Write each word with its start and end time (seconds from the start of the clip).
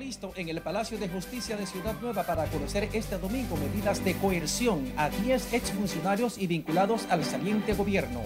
listo 0.00 0.32
en 0.34 0.48
el 0.48 0.62
Palacio 0.62 0.98
de 0.98 1.08
Justicia 1.08 1.56
de 1.56 1.66
Ciudad 1.66 1.94
Nueva 2.00 2.24
para 2.24 2.46
conocer 2.46 2.88
este 2.94 3.18
domingo 3.18 3.56
medidas 3.56 4.02
de 4.02 4.14
coerción 4.14 4.90
a 4.96 5.10
10 5.10 5.52
exfuncionarios 5.52 6.38
y 6.38 6.46
vinculados 6.46 7.06
al 7.10 7.22
saliente 7.22 7.74
gobierno. 7.74 8.22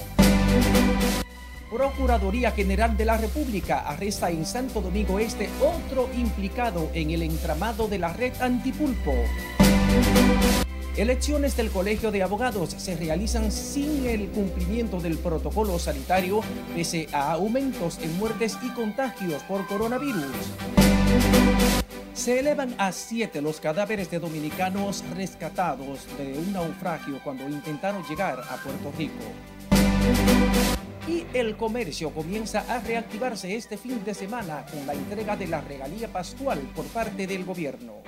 Procuraduría 1.69 2.53
General 2.53 2.97
de 2.97 3.05
la 3.05 3.19
República 3.19 3.81
arresta 3.81 4.31
en 4.31 4.47
Santo 4.47 4.81
Domingo 4.81 5.19
Este 5.19 5.49
otro 5.61 6.09
implicado 6.17 6.91
en 6.95 7.11
el 7.11 7.23
entramado 7.23 7.89
de 7.89 7.99
la 7.99 8.13
red 8.13 8.33
antipulpo. 8.41 9.13
Elecciones 10.97 11.57
del 11.57 11.71
Colegio 11.73 12.13
de 12.13 12.23
Abogados 12.23 12.71
se 12.71 12.95
realizan 12.95 13.51
sin 13.51 14.07
el 14.07 14.29
cumplimiento 14.29 15.01
del 15.01 15.19
protocolo 15.19 15.81
sanitario 15.81 16.41
pese 16.73 17.09
a 17.13 17.33
aumentos 17.33 17.99
en 18.01 18.17
muertes 18.17 18.57
y 18.63 18.69
contagios 18.69 19.43
por 19.43 19.67
coronavirus. 19.67 20.94
Se 22.15 22.39
elevan 22.41 22.75
a 22.79 22.91
siete 22.93 23.43
los 23.43 23.61
cadáveres 23.61 24.11
de 24.11 24.19
dominicanos 24.19 25.05
rescatados 25.15 26.07
de 26.17 26.39
un 26.39 26.53
naufragio 26.53 27.21
cuando 27.23 27.49
intentaron 27.49 28.03
llegar 28.05 28.41
a 28.41 28.57
Puerto 28.57 28.93
Rico. 28.97 29.25
Y 31.07 31.27
el 31.35 31.57
comercio 31.57 32.11
comienza 32.11 32.65
a 32.67 32.81
reactivarse 32.81 33.55
este 33.55 33.77
fin 33.77 34.03
de 34.05 34.15
semana 34.15 34.65
con 34.71 34.87
la 34.87 34.95
entrega 34.95 35.37
de 35.37 35.49
la 35.49 35.61
regalía 35.61 36.09
pascual 36.09 36.61
por 36.75 36.87
parte 36.87 37.27
del 37.27 37.45
gobierno. 37.45 38.03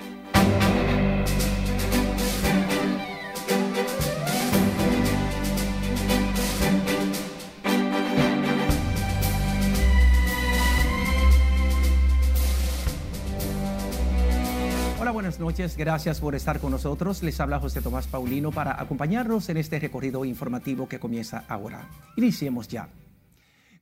Buenas 15.27 15.41
noches. 15.41 15.77
Gracias 15.77 16.21
por 16.21 16.37
estar 16.37 16.61
con 16.61 16.71
nosotros. 16.71 17.21
Les 17.25 17.41
habla 17.41 17.59
José 17.59 17.83
Tomás 17.83 18.07
Paulino 18.07 18.53
para 18.53 18.81
acompañarnos 18.81 19.49
en 19.49 19.57
este 19.57 19.81
recorrido 19.81 20.25
informativo 20.25 20.89
que 20.89 21.01
comienza 21.01 21.43
ahora. 21.49 21.89
Iniciemos 22.17 22.69
ya. 22.69 22.89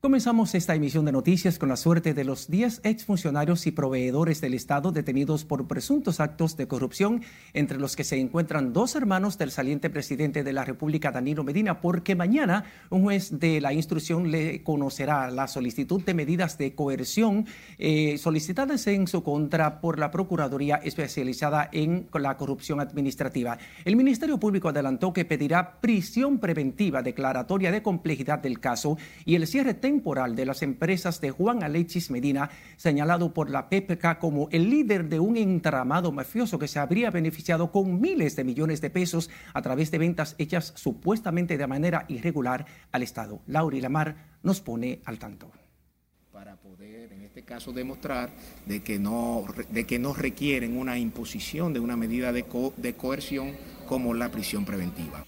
Comenzamos 0.05 0.55
esta 0.55 0.75
emisión 0.75 1.07
de 1.07 1.13
noticias 1.13 1.59
con 1.59 1.71
la 1.71 1.77
suerte 1.77 2.13
de 2.13 2.25
los 2.25 2.51
10 2.51 2.83
exfuncionarios 2.85 3.67
y 3.67 3.71
proveedores 3.71 4.43
del 4.43 4.53
Estado 4.53 4.93
detenidos 4.93 5.47
por 5.47 5.67
presuntos 5.67 6.21
actos 6.21 6.59
de 6.59 6.69
corrupción, 6.69 7.23
entre 7.55 7.79
los 7.79 7.97
que 7.97 8.05
se 8.05 8.21
encuentran 8.21 8.75
dos 8.75 8.97
hermanos 8.97 9.39
del 9.39 9.51
saliente 9.51 9.89
presidente 9.89 10.45
de 10.45 10.53
la 10.53 10.67
República, 10.67 11.11
Danilo 11.11 11.43
Medina, 11.43 11.81
porque 11.81 12.15
mañana 12.15 12.67
un 12.91 13.05
juez 13.05 13.39
de 13.41 13.63
la 13.63 13.73
instrucción 13.73 14.31
le 14.31 14.63
conocerá 14.63 15.31
la 15.31 15.49
solicitud 15.49 16.05
de 16.05 16.13
medidas 16.13 16.59
de 16.59 16.75
coerción 16.75 17.47
eh, 17.79 18.19
solicitadas 18.19 18.87
en 18.89 19.07
su 19.07 19.23
contra 19.23 19.81
por 19.81 19.99
la 19.99 20.11
Procuraduría 20.11 20.77
especializada 20.85 21.71
en 21.73 22.09
la 22.13 22.37
corrupción 22.37 22.79
administrativa. 22.79 23.57
El 23.87 23.97
Ministerio 23.97 24.39
Público 24.39 24.69
adelantó 24.69 25.15
que 25.15 25.25
pedirá 25.25 25.81
prisión 25.81 26.41
preventiva 26.41 27.01
declaratoria 27.01 27.73
de 27.73 27.83
complejidad 27.83 28.41
del 28.41 28.61
caso 28.61 28.99
y 29.25 29.37
el 29.37 29.47
cierre 29.47 29.73
temporal 29.95 30.35
de 30.35 30.45
las 30.45 30.63
empresas 30.63 31.21
de 31.21 31.31
Juan 31.31 31.63
Alexis 31.63 32.11
Medina, 32.11 32.51
señalado 32.77 33.33
por 33.33 33.49
la 33.49 33.69
PPK 33.69 34.19
como 34.19 34.49
el 34.51 34.69
líder 34.69 35.09
de 35.09 35.21
un 35.21 35.37
entramado 35.37 36.11
mafioso 36.11 36.59
que 36.59 36.67
se 36.67 36.81
habría 36.81 37.13
beneficiado 37.13 37.71
con 37.71 38.01
miles 38.01 38.35
de 38.35 38.43
millones 38.43 38.81
de 38.81 38.91
pesos 38.91 39.31
a 39.53 39.63
través 39.63 39.93
de 39.93 39.99
ventas 39.99 40.35
hechas 40.39 40.73
supuestamente 40.75 41.57
de 41.57 41.67
manera 41.69 42.07
irregular 42.09 42.67
al 42.91 43.05
Estado. 43.05 43.41
Laura 43.47 43.79
Lamar 43.79 44.17
nos 44.43 44.61
pone 44.61 45.01
al 45.05 45.21
tanto 45.21 45.53
para 46.33 46.57
poder, 46.57 47.13
en 47.13 47.23
este 47.23 47.45
caso, 47.45 47.73
demostrar 47.73 48.31
de 48.67 48.83
que 48.83 48.99
no, 48.99 49.45
de 49.71 49.87
que 49.87 50.01
no 50.01 50.13
requieren 50.13 50.77
una 50.77 50.99
imposición 50.99 51.73
de 51.73 51.79
una 51.79 51.97
medida 51.97 52.33
de, 52.33 52.43
co 52.43 52.75
de 52.77 52.95
coerción 52.95 53.53
como 53.87 54.13
la 54.13 54.33
prisión 54.33 54.65
preventiva. 54.65 55.25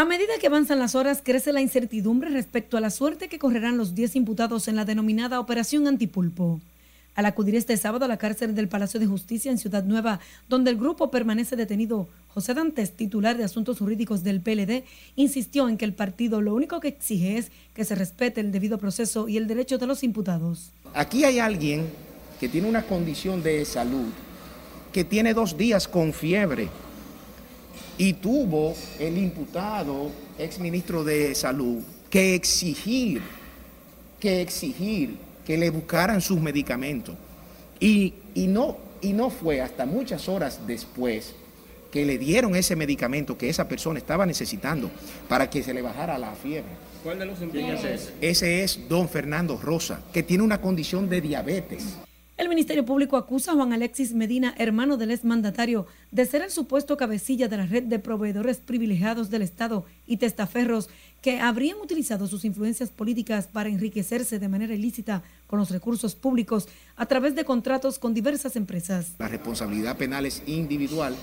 A 0.00 0.06
medida 0.06 0.38
que 0.40 0.46
avanzan 0.46 0.78
las 0.78 0.94
horas, 0.94 1.20
crece 1.22 1.52
la 1.52 1.60
incertidumbre 1.60 2.30
respecto 2.30 2.78
a 2.78 2.80
la 2.80 2.88
suerte 2.88 3.28
que 3.28 3.38
correrán 3.38 3.76
los 3.76 3.94
10 3.94 4.16
imputados 4.16 4.66
en 4.66 4.74
la 4.74 4.86
denominada 4.86 5.38
Operación 5.38 5.86
Antipulpo. 5.86 6.58
Al 7.14 7.26
acudir 7.26 7.54
este 7.54 7.76
sábado 7.76 8.06
a 8.06 8.08
la 8.08 8.16
cárcel 8.16 8.54
del 8.54 8.66
Palacio 8.66 8.98
de 8.98 9.04
Justicia 9.04 9.52
en 9.52 9.58
Ciudad 9.58 9.84
Nueva, 9.84 10.18
donde 10.48 10.70
el 10.70 10.78
grupo 10.78 11.10
permanece 11.10 11.54
detenido, 11.54 12.08
José 12.28 12.54
Dantes, 12.54 12.92
titular 12.92 13.36
de 13.36 13.44
Asuntos 13.44 13.78
Jurídicos 13.78 14.22
del 14.22 14.40
PLD, 14.40 14.84
insistió 15.16 15.68
en 15.68 15.76
que 15.76 15.84
el 15.84 15.92
partido 15.92 16.40
lo 16.40 16.54
único 16.54 16.80
que 16.80 16.88
exige 16.88 17.36
es 17.36 17.52
que 17.74 17.84
se 17.84 17.94
respete 17.94 18.40
el 18.40 18.52
debido 18.52 18.78
proceso 18.78 19.28
y 19.28 19.36
el 19.36 19.46
derecho 19.46 19.76
de 19.76 19.86
los 19.86 20.02
imputados. 20.02 20.70
Aquí 20.94 21.24
hay 21.24 21.40
alguien 21.40 21.86
que 22.40 22.48
tiene 22.48 22.70
una 22.70 22.86
condición 22.86 23.42
de 23.42 23.66
salud, 23.66 24.08
que 24.94 25.04
tiene 25.04 25.34
dos 25.34 25.58
días 25.58 25.86
con 25.86 26.14
fiebre 26.14 26.70
y 28.00 28.14
tuvo 28.14 28.74
el 28.98 29.18
imputado, 29.18 30.10
ex 30.38 30.58
ministro 30.58 31.04
de 31.04 31.34
Salud, 31.34 31.82
que 32.08 32.34
exigir, 32.34 33.20
que 34.18 34.40
exigir 34.40 35.18
que 35.44 35.58
le 35.58 35.68
buscaran 35.68 36.22
sus 36.22 36.40
medicamentos. 36.40 37.14
Y, 37.78 38.14
y, 38.34 38.46
no, 38.46 38.78
y 39.02 39.12
no 39.12 39.28
fue 39.28 39.60
hasta 39.60 39.84
muchas 39.84 40.30
horas 40.30 40.60
después 40.66 41.34
que 41.92 42.06
le 42.06 42.16
dieron 42.16 42.56
ese 42.56 42.74
medicamento 42.74 43.36
que 43.36 43.50
esa 43.50 43.68
persona 43.68 43.98
estaba 43.98 44.24
necesitando 44.24 44.90
para 45.28 45.50
que 45.50 45.62
se 45.62 45.74
le 45.74 45.82
bajara 45.82 46.16
la 46.16 46.32
fiebre. 46.32 46.70
¿Cuál 47.04 47.18
de 47.18 47.26
los 47.26 47.42
empeños 47.42 47.84
es 47.84 48.00
ese? 48.00 48.12
Ese 48.22 48.64
es 48.64 48.88
don 48.88 49.10
Fernando 49.10 49.58
Rosa, 49.62 50.00
que 50.10 50.22
tiene 50.22 50.42
una 50.42 50.62
condición 50.62 51.10
de 51.10 51.20
diabetes. 51.20 51.98
Ministerio 52.50 52.84
Público 52.84 53.16
acusa 53.16 53.52
a 53.52 53.54
Juan 53.54 53.72
Alexis 53.72 54.12
Medina, 54.12 54.56
hermano 54.58 54.96
del 54.96 55.12
exmandatario, 55.12 55.86
de 56.10 56.26
ser 56.26 56.42
el 56.42 56.50
supuesto 56.50 56.96
cabecilla 56.96 57.46
de 57.46 57.56
la 57.56 57.64
red 57.64 57.84
de 57.84 58.00
proveedores 58.00 58.56
privilegiados 58.56 59.30
del 59.30 59.42
Estado 59.42 59.84
y 60.04 60.16
testaferros 60.16 60.90
que 61.22 61.38
habrían 61.38 61.78
utilizado 61.78 62.26
sus 62.26 62.44
influencias 62.44 62.90
políticas 62.90 63.46
para 63.46 63.68
enriquecerse 63.68 64.40
de 64.40 64.48
manera 64.48 64.74
ilícita 64.74 65.22
con 65.46 65.60
los 65.60 65.70
recursos 65.70 66.16
públicos 66.16 66.66
a 66.96 67.06
través 67.06 67.36
de 67.36 67.44
contratos 67.44 68.00
con 68.00 68.14
diversas 68.14 68.56
empresas. 68.56 69.12
La 69.20 69.28
responsabilidad 69.28 69.96
penal 69.96 70.26
es 70.26 70.42
individual. 70.46 71.14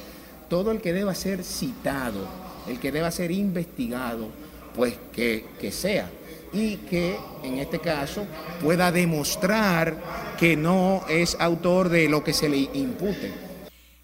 Todo 0.49 0.71
el 0.71 0.79
que 0.79 0.93
deba 0.93 1.13
ser 1.13 1.43
citado, 1.43 2.25
el 2.69 2.79
que 2.79 2.93
deba 2.93 3.11
ser 3.11 3.31
investigado, 3.31 4.29
pues 4.73 4.95
que, 5.11 5.45
que 5.59 5.73
sea 5.73 6.09
y 6.53 6.77
que 6.77 7.17
en 7.43 7.59
este 7.59 7.79
caso 7.79 8.25
pueda 8.61 8.91
demostrar 8.91 9.97
que 10.39 10.55
no 10.55 11.03
es 11.09 11.35
autor 11.39 11.89
de 11.89 12.09
lo 12.09 12.23
que 12.23 12.33
se 12.33 12.49
le 12.49 12.69
impute. 12.73 13.31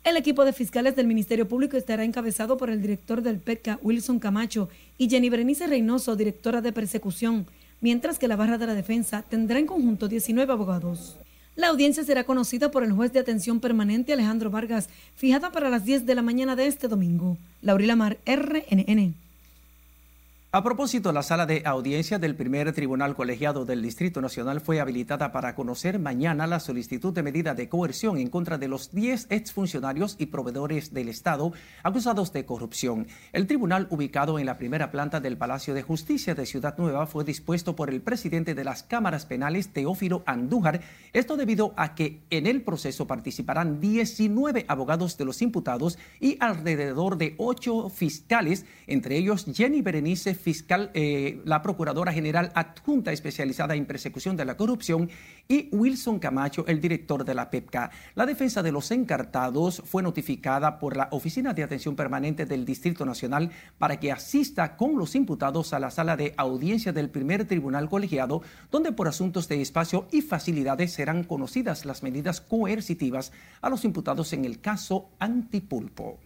El 0.03 0.17
equipo 0.17 0.43
de 0.43 0.51
fiscales 0.51 0.97
del 0.97 1.07
Ministerio 1.07 1.47
Público 1.47 1.77
estará 1.77 2.03
encabezado 2.03 2.57
por 2.57 2.69
el 2.69 2.81
director 2.81 3.21
del 3.21 3.39
PECA, 3.39 3.79
Wilson 3.81 4.19
Camacho, 4.19 4.67
y 4.97 5.09
Jenny 5.09 5.29
Berenice 5.29 5.65
Reynoso, 5.65 6.17
directora 6.17 6.59
de 6.59 6.73
persecución, 6.73 7.47
mientras 7.79 8.19
que 8.19 8.27
la 8.27 8.35
barra 8.35 8.57
de 8.57 8.67
la 8.67 8.73
defensa 8.73 9.23
tendrá 9.29 9.59
en 9.59 9.65
conjunto 9.65 10.09
19 10.09 10.51
abogados. 10.51 11.17
La 11.55 11.67
audiencia 11.67 12.03
será 12.03 12.23
conocida 12.23 12.71
por 12.71 12.83
el 12.83 12.91
juez 12.91 13.13
de 13.13 13.19
atención 13.19 13.59
permanente 13.59 14.11
Alejandro 14.11 14.49
Vargas, 14.49 14.89
fijada 15.15 15.51
para 15.51 15.69
las 15.69 15.85
10 15.85 16.05
de 16.05 16.15
la 16.15 16.21
mañana 16.21 16.55
de 16.55 16.67
este 16.67 16.87
domingo. 16.87 17.37
Laurila 17.61 17.95
Mar, 17.95 18.17
RNN. 18.25 19.13
A 20.55 20.61
propósito, 20.61 21.11
la 21.11 21.23
sala 21.23 21.47
de 21.47 21.63
audiencia 21.65 22.19
del 22.19 22.35
primer 22.35 22.73
tribunal 22.73 23.15
colegiado 23.15 23.65
del 23.65 23.81
Distrito 23.81 24.21
Nacional 24.21 24.61
fue 24.61 24.79
habilitada 24.79 25.31
para 25.31 25.55
conocer 25.55 25.97
mañana 25.97 26.45
la 26.45 26.59
solicitud 26.59 27.11
de 27.11 27.23
medida 27.23 27.55
de 27.55 27.69
coerción 27.69 28.19
en 28.19 28.29
contra 28.29 28.59
de 28.59 28.67
los 28.67 28.91
10 28.91 29.31
exfuncionarios 29.31 30.15
y 30.19 30.27
proveedores 30.27 30.93
del 30.93 31.09
Estado 31.09 31.53
acusados 31.81 32.33
de 32.33 32.45
corrupción. 32.45 33.07
El 33.31 33.47
tribunal, 33.47 33.87
ubicado 33.89 34.37
en 34.37 34.45
la 34.45 34.59
primera 34.59 34.91
planta 34.91 35.19
del 35.19 35.39
Palacio 35.39 35.73
de 35.73 35.81
Justicia 35.81 36.35
de 36.35 36.45
Ciudad 36.45 36.77
Nueva, 36.77 37.07
fue 37.07 37.23
dispuesto 37.23 37.75
por 37.75 37.89
el 37.89 38.03
presidente 38.03 38.53
de 38.53 38.63
las 38.63 38.83
cámaras 38.83 39.25
penales, 39.25 39.69
Teófilo 39.73 40.21
Andújar. 40.27 40.81
Esto 41.13 41.35
debido 41.35 41.73
a 41.77 41.95
que 41.95 42.21
en 42.29 42.45
el 42.45 42.61
proceso 42.61 43.07
participarán 43.07 43.79
19 43.79 44.65
abogados 44.67 45.17
de 45.17 45.25
los 45.25 45.41
imputados 45.41 45.97
y 46.19 46.37
alrededor 46.39 47.17
de 47.17 47.33
8 47.39 47.89
fiscales, 47.89 48.67
entre 48.85 49.17
ellos 49.17 49.47
Jenny 49.51 49.81
Berenice 49.81 50.42
fiscal, 50.43 50.91
eh, 50.93 51.41
la 51.45 51.61
Procuradora 51.61 52.13
General 52.13 52.51
Adjunta 52.53 53.11
especializada 53.11 53.73
en 53.75 53.85
persecución 53.85 54.35
de 54.35 54.45
la 54.45 54.57
corrupción, 54.57 55.09
y 55.47 55.69
Wilson 55.71 56.19
Camacho, 56.19 56.65
el 56.67 56.79
director 56.79 57.25
de 57.25 57.33
la 57.33 57.49
PEPCA. 57.49 57.89
La 58.15 58.25
defensa 58.25 58.61
de 58.61 58.71
los 58.71 58.91
encartados 58.91 59.81
fue 59.85 60.03
notificada 60.03 60.77
por 60.77 60.95
la 60.95 61.07
Oficina 61.11 61.53
de 61.53 61.63
Atención 61.63 61.95
Permanente 61.95 62.45
del 62.45 62.65
Distrito 62.65 63.05
Nacional 63.05 63.51
para 63.77 63.99
que 63.99 64.11
asista 64.11 64.75
con 64.75 64.97
los 64.97 65.15
imputados 65.15 65.73
a 65.73 65.79
la 65.79 65.91
sala 65.91 66.15
de 66.17 66.33
audiencia 66.37 66.93
del 66.93 67.09
primer 67.09 67.45
tribunal 67.45 67.89
colegiado, 67.89 68.41
donde 68.69 68.91
por 68.91 69.07
asuntos 69.07 69.47
de 69.47 69.61
espacio 69.61 70.07
y 70.11 70.21
facilidades 70.21 70.93
serán 70.93 71.23
conocidas 71.23 71.85
las 71.85 72.03
medidas 72.03 72.41
coercitivas 72.41 73.31
a 73.61 73.69
los 73.69 73.85
imputados 73.85 74.33
en 74.33 74.45
el 74.45 74.59
caso 74.59 75.09
Antipulpo. 75.19 76.19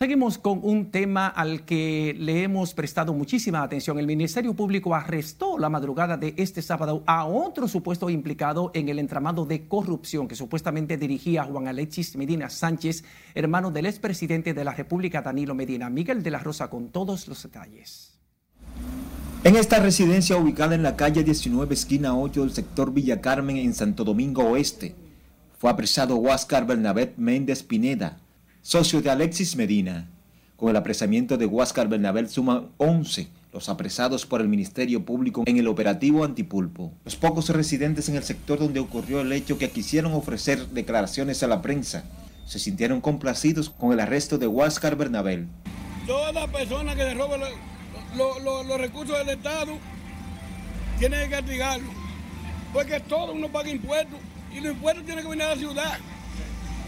Seguimos 0.00 0.38
con 0.38 0.60
un 0.62 0.92
tema 0.92 1.26
al 1.26 1.64
que 1.64 2.14
le 2.16 2.44
hemos 2.44 2.72
prestado 2.72 3.12
muchísima 3.12 3.64
atención. 3.64 3.98
El 3.98 4.06
Ministerio 4.06 4.54
Público 4.54 4.94
arrestó 4.94 5.58
la 5.58 5.68
madrugada 5.68 6.16
de 6.16 6.34
este 6.36 6.62
sábado 6.62 7.02
a 7.04 7.26
otro 7.26 7.66
supuesto 7.66 8.08
implicado 8.08 8.70
en 8.74 8.88
el 8.88 9.00
entramado 9.00 9.44
de 9.44 9.66
corrupción 9.66 10.28
que 10.28 10.36
supuestamente 10.36 10.98
dirigía 10.98 11.42
Juan 11.42 11.66
Alexis 11.66 12.14
Medina 12.14 12.48
Sánchez, 12.48 13.02
hermano 13.34 13.72
del 13.72 13.86
expresidente 13.86 14.54
de 14.54 14.62
la 14.62 14.72
República 14.72 15.20
Danilo 15.20 15.56
Medina. 15.56 15.90
Miguel 15.90 16.22
de 16.22 16.30
la 16.30 16.38
Rosa 16.38 16.70
con 16.70 16.90
todos 16.90 17.26
los 17.26 17.42
detalles. 17.42 18.20
En 19.42 19.56
esta 19.56 19.80
residencia 19.80 20.36
ubicada 20.36 20.76
en 20.76 20.84
la 20.84 20.94
calle 20.94 21.24
19, 21.24 21.74
esquina 21.74 22.16
8 22.16 22.42
del 22.42 22.52
sector 22.52 22.92
Villa 22.92 23.20
Carmen 23.20 23.56
en 23.56 23.74
Santo 23.74 24.04
Domingo 24.04 24.44
Oeste, 24.44 24.94
fue 25.58 25.68
apresado 25.72 26.14
Huáscar 26.14 26.68
Bernabé 26.68 27.14
Méndez 27.16 27.64
Pineda, 27.64 28.20
socio 28.62 29.00
de 29.00 29.10
Alexis 29.10 29.56
Medina. 29.56 30.08
Con 30.56 30.70
el 30.70 30.76
apresamiento 30.76 31.36
de 31.36 31.46
Huáscar 31.46 31.88
Bernabé 31.88 32.26
suman 32.28 32.68
11 32.78 33.28
los 33.52 33.68
apresados 33.68 34.26
por 34.26 34.40
el 34.40 34.48
Ministerio 34.48 35.04
Público 35.04 35.44
en 35.46 35.56
el 35.56 35.68
operativo 35.68 36.24
Antipulpo. 36.24 36.92
Los 37.04 37.16
pocos 37.16 37.48
residentes 37.48 38.08
en 38.08 38.16
el 38.16 38.24
sector 38.24 38.58
donde 38.58 38.80
ocurrió 38.80 39.20
el 39.20 39.32
hecho 39.32 39.56
que 39.56 39.70
quisieron 39.70 40.12
ofrecer 40.12 40.66
declaraciones 40.68 41.42
a 41.42 41.46
la 41.46 41.62
prensa 41.62 42.04
se 42.46 42.58
sintieron 42.58 43.00
complacidos 43.00 43.70
con 43.70 43.92
el 43.92 44.00
arresto 44.00 44.38
de 44.38 44.46
Huáscar 44.46 44.96
Bernabé. 44.96 45.46
Toda 46.06 46.46
persona 46.48 46.94
que 46.94 47.04
le 47.04 47.14
roba 47.14 47.36
los 48.16 48.80
recursos 48.80 49.16
del 49.18 49.28
Estado 49.30 49.72
tiene 50.98 51.24
que 51.24 51.30
castigarlo. 51.30 51.90
Porque 52.72 53.00
todo 53.00 53.32
uno 53.32 53.48
paga 53.48 53.70
impuestos 53.70 54.18
y 54.52 54.60
los 54.60 54.72
impuestos 54.72 55.04
tienen 55.04 55.24
que 55.24 55.30
venir 55.30 55.44
a 55.44 55.54
la 55.54 55.56
ciudad, 55.56 55.98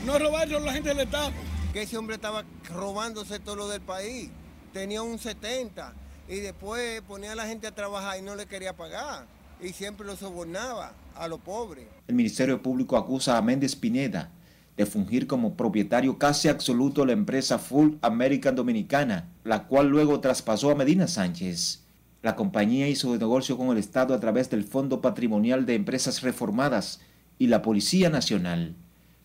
no 0.04 0.18
robarse 0.18 0.56
a 0.56 0.60
la 0.60 0.72
gente 0.72 0.88
del 0.88 1.00
Estado 1.00 1.30
que 1.72 1.82
ese 1.82 1.96
hombre 1.96 2.16
estaba 2.16 2.44
robándose 2.68 3.38
todo 3.38 3.56
lo 3.56 3.68
del 3.68 3.80
país. 3.80 4.30
Tenía 4.72 5.02
un 5.02 5.18
70 5.18 5.92
y 6.28 6.36
después 6.36 7.00
ponía 7.02 7.32
a 7.32 7.34
la 7.34 7.46
gente 7.46 7.66
a 7.66 7.74
trabajar 7.74 8.18
y 8.18 8.22
no 8.22 8.34
le 8.34 8.46
quería 8.46 8.76
pagar. 8.76 9.26
Y 9.62 9.72
siempre 9.72 10.06
lo 10.06 10.16
sobornaba 10.16 10.94
a 11.14 11.28
los 11.28 11.40
pobres. 11.40 11.86
El 12.08 12.14
Ministerio 12.14 12.62
Público 12.62 12.96
acusa 12.96 13.36
a 13.36 13.42
Méndez 13.42 13.76
Pineda 13.76 14.30
de 14.76 14.86
fungir 14.86 15.26
como 15.26 15.54
propietario 15.54 16.16
casi 16.18 16.48
absoluto 16.48 17.02
de 17.02 17.08
la 17.08 17.12
empresa 17.12 17.58
Full 17.58 17.96
American 18.00 18.56
Dominicana, 18.56 19.28
la 19.44 19.66
cual 19.66 19.88
luego 19.88 20.20
traspasó 20.20 20.70
a 20.70 20.74
Medina 20.74 21.06
Sánchez. 21.06 21.84
La 22.22 22.34
compañía 22.34 22.88
hizo 22.88 23.14
negocio 23.16 23.58
con 23.58 23.68
el 23.68 23.78
Estado 23.78 24.14
a 24.14 24.20
través 24.20 24.48
del 24.50 24.64
Fondo 24.64 25.00
Patrimonial 25.00 25.66
de 25.66 25.74
Empresas 25.74 26.22
Reformadas 26.22 27.00
y 27.38 27.48
la 27.48 27.62
Policía 27.62 28.08
Nacional. 28.08 28.74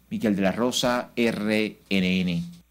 Miguel 0.10 0.36
de 0.36 0.42
la 0.42 0.52
Rosa, 0.52 1.12
RNN. 1.16 2.65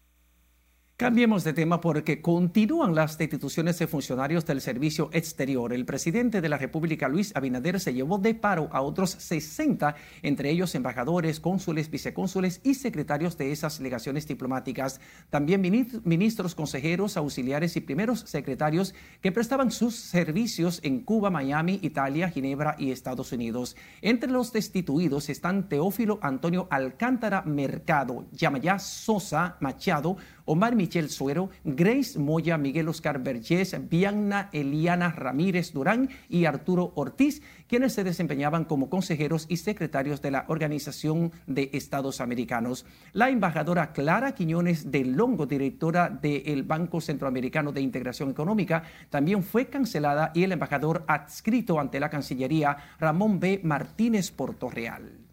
Cambiemos 0.97 1.43
de 1.43 1.51
tema 1.51 1.81
porque 1.81 2.21
continúan 2.21 2.95
las 2.95 3.17
destituciones 3.17 3.77
de 3.77 3.85
funcionarios 3.85 4.45
del 4.45 4.61
servicio 4.61 5.09
exterior. 5.11 5.73
El 5.73 5.83
presidente 5.83 6.39
de 6.39 6.47
la 6.47 6.57
República, 6.57 7.09
Luis 7.09 7.35
Abinader, 7.35 7.81
se 7.81 7.93
llevó 7.93 8.17
de 8.17 8.33
paro 8.33 8.69
a 8.71 8.81
otros 8.81 9.09
60, 9.09 9.93
entre 10.21 10.51
ellos 10.51 10.73
embajadores, 10.73 11.41
cónsules, 11.41 11.91
vicecónsules 11.91 12.61
y 12.63 12.75
secretarios 12.75 13.37
de 13.37 13.51
esas 13.51 13.81
legaciones 13.81 14.25
diplomáticas. 14.25 15.01
También 15.29 15.59
ministros, 16.05 16.55
consejeros, 16.55 17.17
auxiliares 17.17 17.75
y 17.75 17.81
primeros 17.81 18.21
secretarios 18.21 18.95
que 19.19 19.33
prestaban 19.33 19.71
sus 19.71 19.95
servicios 19.95 20.79
en 20.81 21.01
Cuba, 21.01 21.29
Miami, 21.29 21.77
Italia, 21.81 22.29
Ginebra 22.29 22.77
y 22.79 22.91
Estados 22.91 23.33
Unidos. 23.33 23.75
Entre 24.01 24.31
los 24.31 24.53
destituidos 24.53 25.27
están 25.27 25.67
Teófilo 25.67 26.19
Antonio 26.21 26.69
Alcántara 26.71 27.41
Mercado, 27.41 28.27
Yamayá 28.31 28.79
Sosa 28.79 29.57
Machado, 29.59 30.15
Omar 30.45 30.75
Michel 30.85 31.09
Suero, 31.09 31.49
Grace 31.63 32.19
Moya, 32.19 32.59
Miguel 32.59 32.87
Oscar 32.89 33.17
Vergés, 33.17 33.75
Bianna 33.89 34.51
Eliana 34.53 35.09
Ramírez 35.09 35.73
Durán 35.73 36.09
y 36.29 36.45
Arturo 36.45 36.91
Ortiz, 36.93 37.41
quienes 37.67 37.93
se 37.93 38.03
desempeñaban 38.03 38.65
como 38.65 38.87
consejeros 38.87 39.47
y 39.49 39.57
secretarios 39.57 40.21
de 40.21 40.29
la 40.29 40.45
Organización 40.47 41.31
de 41.47 41.71
Estados 41.73 42.21
Americanos. 42.21 42.85
La 43.13 43.31
embajadora 43.31 43.93
Clara 43.93 44.35
Quiñones 44.35 44.91
de 44.91 45.05
Longo, 45.05 45.47
directora 45.47 46.09
del 46.09 46.61
Banco 46.61 47.01
Centroamericano 47.01 47.71
de 47.71 47.81
Integración 47.81 48.29
Económica, 48.29 48.83
también 49.09 49.41
fue 49.41 49.65
cancelada 49.65 50.31
y 50.35 50.43
el 50.43 50.51
embajador 50.51 51.03
adscrito 51.07 51.79
ante 51.79 51.99
la 51.99 52.11
Cancillería, 52.11 52.77
Ramón 52.99 53.39
B. 53.39 53.61
Martínez 53.63 54.29
Portorreal. 54.29 55.24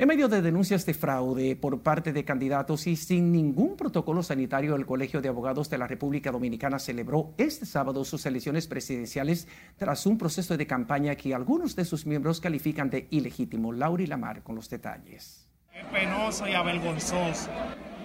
En 0.00 0.06
medio 0.06 0.28
de 0.28 0.42
denuncias 0.42 0.86
de 0.86 0.94
fraude 0.94 1.56
por 1.56 1.82
parte 1.82 2.12
de 2.12 2.24
candidatos 2.24 2.86
y 2.86 2.94
sin 2.94 3.32
ningún 3.32 3.76
protocolo 3.76 4.22
sanitario, 4.22 4.76
el 4.76 4.86
Colegio 4.86 5.20
de 5.20 5.28
Abogados 5.28 5.68
de 5.70 5.76
la 5.76 5.88
República 5.88 6.30
Dominicana 6.30 6.78
celebró 6.78 7.34
este 7.36 7.66
sábado 7.66 8.04
sus 8.04 8.24
elecciones 8.24 8.68
presidenciales 8.68 9.48
tras 9.76 10.06
un 10.06 10.16
proceso 10.16 10.56
de 10.56 10.68
campaña 10.68 11.16
que 11.16 11.34
algunos 11.34 11.74
de 11.74 11.84
sus 11.84 12.06
miembros 12.06 12.40
califican 12.40 12.90
de 12.90 13.08
ilegítimo. 13.10 13.72
Lauri 13.72 14.06
Lamar 14.06 14.44
con 14.44 14.54
los 14.54 14.70
detalles. 14.70 15.48
Es 15.74 15.84
penoso 15.86 16.46
y 16.46 16.52
avergonzoso 16.52 17.50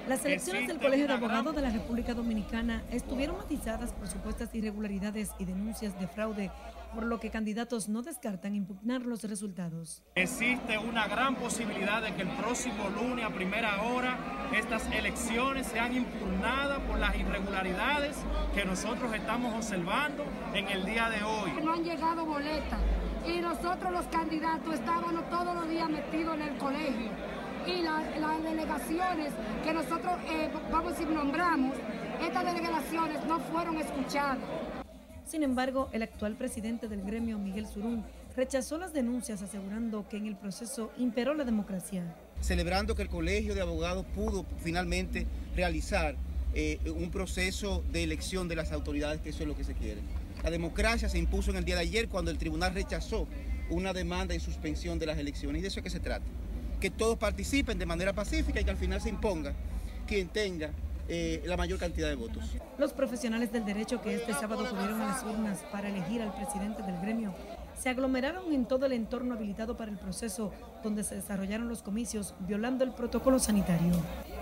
las 0.07 0.25
elecciones 0.25 0.67
del 0.67 0.79
Colegio 0.79 1.07
de 1.07 1.13
Abogados 1.13 1.55
de 1.55 1.61
la 1.61 1.69
República 1.69 2.13
Dominicana 2.13 2.83
estuvieron 2.91 3.38
matizadas 3.38 3.94
por 3.94 4.07
supuestas 4.07 4.53
irregularidades 4.53 5.31
y 5.39 5.45
denuncias 5.45 5.97
de 6.00 6.07
fraude, 6.07 6.51
por 6.94 7.03
lo 7.03 7.19
que 7.19 7.29
candidatos 7.29 7.88
no 7.88 8.01
descartan 8.01 8.53
impugnar 8.55 9.03
los 9.03 9.23
resultados. 9.23 10.03
Existe 10.15 10.77
una 10.77 11.07
gran 11.07 11.35
posibilidad 11.35 12.01
de 12.01 12.13
que 12.15 12.23
el 12.23 12.29
próximo 12.29 12.89
lunes 12.89 13.25
a 13.25 13.29
primera 13.29 13.81
hora 13.83 14.17
estas 14.53 14.85
elecciones 14.91 15.67
sean 15.67 15.95
impugnadas 15.95 16.79
por 16.81 17.00
las 17.00 17.15
irregularidades 17.15 18.17
que 18.53 18.65
nosotros 18.65 19.13
estamos 19.13 19.53
observando 19.55 20.25
en 20.53 20.67
el 20.67 20.85
día 20.85 21.09
de 21.09 21.23
hoy. 21.23 21.51
No 21.63 21.73
han 21.73 21.83
llegado 21.83 22.25
boletas 22.25 22.79
y 23.25 23.39
nosotros 23.39 23.91
los 23.91 24.05
candidatos 24.07 24.73
estábamos 24.73 25.29
todos 25.29 25.55
los 25.55 25.69
días 25.69 25.89
metidos 25.89 26.35
en 26.35 26.41
el 26.41 26.57
colegio 26.57 27.32
y 27.68 27.81
las 27.81 28.44
delegaciones 28.44 29.31
que 29.63 29.74
nosotros, 29.74 30.13
eh, 30.30 30.50
vamos 30.71 30.94
a 30.94 30.95
decir, 30.95 31.07
nombramos, 31.07 31.75
estas 32.21 32.45
delegaciones 32.45 33.25
no 33.25 33.39
fueron 33.39 33.77
escuchadas. 33.77 34.38
Sin 35.25 35.44
embargo, 35.44 35.89
el 35.94 36.04
actual 36.04 36.36
presidente 36.36 36.88
del 36.88 37.01
gremio, 37.01 37.38
Miguel 37.38 37.68
Surún, 37.68 38.04
rechazó 38.36 38.77
las 38.77 38.94
denuncias 38.94 39.42
asegurando 39.42 40.07
que 40.10 40.18
en 40.18 40.25
el 40.25 40.36
proceso 40.36 40.92
imperó 40.98 41.33
la 41.33 41.45
democracia. 41.45 42.04
Celebrando 42.42 42.95
que 42.95 43.04
el 43.04 43.10
Colegio 43.10 43.56
de 43.56 43.62
Abogados 43.62 44.06
pudo 44.13 44.45
finalmente 44.62 45.25
realizar 45.56 46.15
eh, 46.54 46.80
un 46.95 47.10
proceso 47.10 47.83
de 47.92 48.04
elección 48.04 48.48
de 48.48 48.56
las 48.56 48.71
autoridades, 48.71 49.21
que 49.21 49.30
eso 49.30 49.44
es 49.44 49.48
lo 49.48 49.56
que 49.56 49.63
se 49.63 49.74
quiere. 49.74 50.01
La 50.43 50.51
democracia 50.51 51.08
se 51.08 51.17
impuso 51.17 51.51
en 51.51 51.58
el 51.58 51.65
día 51.65 51.75
de 51.75 51.82
ayer 51.82 52.10
cuando 52.10 52.32
el 52.32 52.38
tribunal 52.38 52.74
rechazó 52.74 53.27
una 53.70 53.93
demanda 53.93 54.34
en 54.34 54.41
suspensión 54.41 55.00
de 55.00 55.05
las 55.05 55.17
elecciones 55.17 55.60
y 55.60 55.62
de 55.62 55.70
eso 55.70 55.79
es 55.79 55.84
que 55.84 55.89
se 55.89 56.01
trata 56.01 56.25
que 56.84 56.92
todos 56.92 57.18
participen 57.18 57.80
de 57.80 57.86
manera 57.86 58.12
pacífica 58.12 58.60
y 58.60 58.66
que 58.66 58.72
al 58.72 58.75
final 58.75 59.00
se 59.00 59.08
imponga 59.08 59.54
quien 60.06 60.28
tenga 60.28 60.72
eh, 61.08 61.42
la 61.46 61.56
mayor 61.56 61.80
cantidad 61.80 62.10
de 62.10 62.16
votos. 62.16 62.44
Los 62.78 62.92
profesionales 62.92 63.54
del 63.54 63.63
derecho 63.63 64.02
que 64.02 64.16
este 64.16 64.34
sábado 64.34 64.66
acudieron 64.66 65.00
a 65.00 65.08
las 65.08 65.24
urnas 65.24 65.60
para 65.72 65.88
elegir 65.88 66.22
al 66.22 66.36
presidente 66.36 66.84
del 66.84 67.00
gremio 67.00 67.34
se 67.84 67.90
aglomeraron 67.90 68.54
en 68.54 68.66
todo 68.66 68.86
el 68.86 68.94
entorno 68.94 69.34
habilitado 69.34 69.75
para 69.75 69.92
el 69.92 69.98
proceso 69.98 70.52
donde 70.84 71.04
se 71.04 71.16
desarrollaron 71.16 71.68
los 71.68 71.82
comicios 71.82 72.34
violando 72.40 72.84
el 72.84 72.92
protocolo 72.92 73.40
sanitario. 73.40 73.94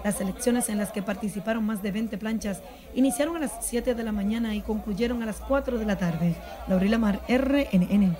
Las 0.03 0.19
elecciones 0.21 0.69
en 0.69 0.77
las 0.77 0.91
que 0.91 1.01
participaron 1.01 1.63
más 1.63 1.81
de 1.81 1.91
20 1.91 2.17
planchas 2.17 2.61
iniciaron 2.93 3.35
a 3.37 3.39
las 3.39 3.53
7 3.61 3.95
de 3.95 4.03
la 4.03 4.11
mañana 4.11 4.53
y 4.55 4.61
concluyeron 4.61 5.23
a 5.23 5.25
las 5.25 5.37
4 5.41 5.77
de 5.79 5.85
la 5.85 5.97
tarde. 5.97 6.35
Laurila 6.67 6.97
Mar, 6.97 7.21
RNN. 7.27 8.15